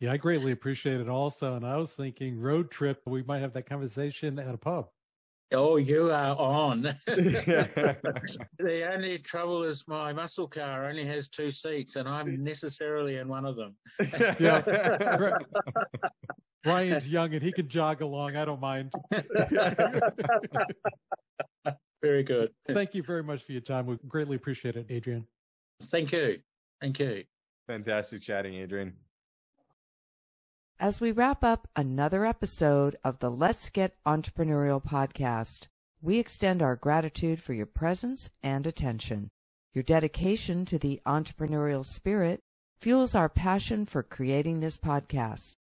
Yeah, 0.00 0.12
I 0.12 0.16
greatly 0.16 0.52
appreciate 0.52 1.00
it 1.00 1.08
also. 1.08 1.54
And 1.54 1.64
I 1.64 1.76
was 1.76 1.94
thinking 1.94 2.38
road 2.38 2.70
trip, 2.70 3.00
we 3.06 3.22
might 3.22 3.38
have 3.38 3.52
that 3.52 3.66
conversation 3.66 4.38
at 4.38 4.54
a 4.54 4.58
pub. 4.58 4.88
Oh, 5.52 5.76
you 5.76 6.10
are 6.10 6.36
on. 6.36 6.82
the 7.06 8.90
only 8.92 9.18
trouble 9.18 9.62
is 9.64 9.84
my 9.86 10.12
muscle 10.12 10.48
car 10.48 10.86
only 10.86 11.04
has 11.04 11.28
two 11.28 11.50
seats, 11.50 11.96
and 11.96 12.08
I'm 12.08 12.42
necessarily 12.42 13.16
in 13.16 13.28
one 13.28 13.44
of 13.44 13.56
them. 13.56 13.76
yeah. 14.40 15.38
Ryan's 16.66 17.06
young 17.06 17.34
and 17.34 17.42
he 17.42 17.52
can 17.52 17.68
jog 17.68 18.00
along. 18.00 18.36
I 18.36 18.46
don't 18.46 18.60
mind. 18.60 18.90
very 22.00 22.22
good. 22.22 22.52
Thank 22.66 22.94
you 22.94 23.02
very 23.02 23.22
much 23.22 23.42
for 23.42 23.52
your 23.52 23.60
time. 23.60 23.84
We 23.84 23.98
greatly 24.08 24.36
appreciate 24.36 24.76
it, 24.76 24.86
Adrian. 24.88 25.26
Thank 25.82 26.12
you. 26.12 26.38
Thank 26.80 27.00
you. 27.00 27.24
Fantastic 27.66 28.22
chatting, 28.22 28.54
Adrian. 28.54 28.94
As 30.80 31.00
we 31.00 31.12
wrap 31.12 31.44
up 31.44 31.68
another 31.76 32.26
episode 32.26 32.96
of 33.04 33.20
the 33.20 33.30
Let's 33.30 33.70
Get 33.70 33.94
Entrepreneurial 34.04 34.84
podcast, 34.84 35.68
we 36.02 36.18
extend 36.18 36.62
our 36.62 36.74
gratitude 36.74 37.40
for 37.40 37.54
your 37.54 37.64
presence 37.64 38.28
and 38.42 38.66
attention. 38.66 39.28
Your 39.72 39.84
dedication 39.84 40.64
to 40.66 40.78
the 40.78 41.00
entrepreneurial 41.06 41.86
spirit 41.86 42.40
fuels 42.80 43.14
our 43.14 43.28
passion 43.28 43.86
for 43.86 44.02
creating 44.02 44.60
this 44.60 44.76
podcast. 44.76 45.54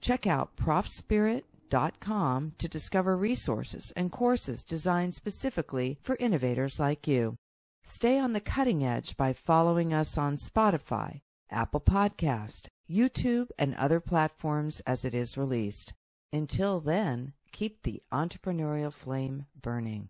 Check 0.00 0.24
out 0.24 0.56
profspirit.com 0.56 2.52
to 2.56 2.68
discover 2.68 3.16
resources 3.16 3.92
and 3.96 4.12
courses 4.12 4.62
designed 4.62 5.16
specifically 5.16 5.98
for 6.00 6.16
innovators 6.20 6.78
like 6.78 7.08
you. 7.08 7.34
Stay 7.82 8.18
on 8.18 8.32
the 8.32 8.40
cutting 8.40 8.84
edge 8.84 9.16
by 9.16 9.32
following 9.32 9.92
us 9.92 10.16
on 10.16 10.36
Spotify, 10.36 11.20
Apple 11.50 11.80
Podcast, 11.80 12.68
YouTube, 12.94 13.48
and 13.58 13.74
other 13.74 13.98
platforms 13.98 14.80
as 14.86 15.04
it 15.04 15.14
is 15.14 15.36
released. 15.36 15.94
Until 16.32 16.80
then, 16.80 17.32
keep 17.50 17.82
the 17.82 18.02
entrepreneurial 18.12 18.92
flame 18.92 19.46
burning. 19.60 20.08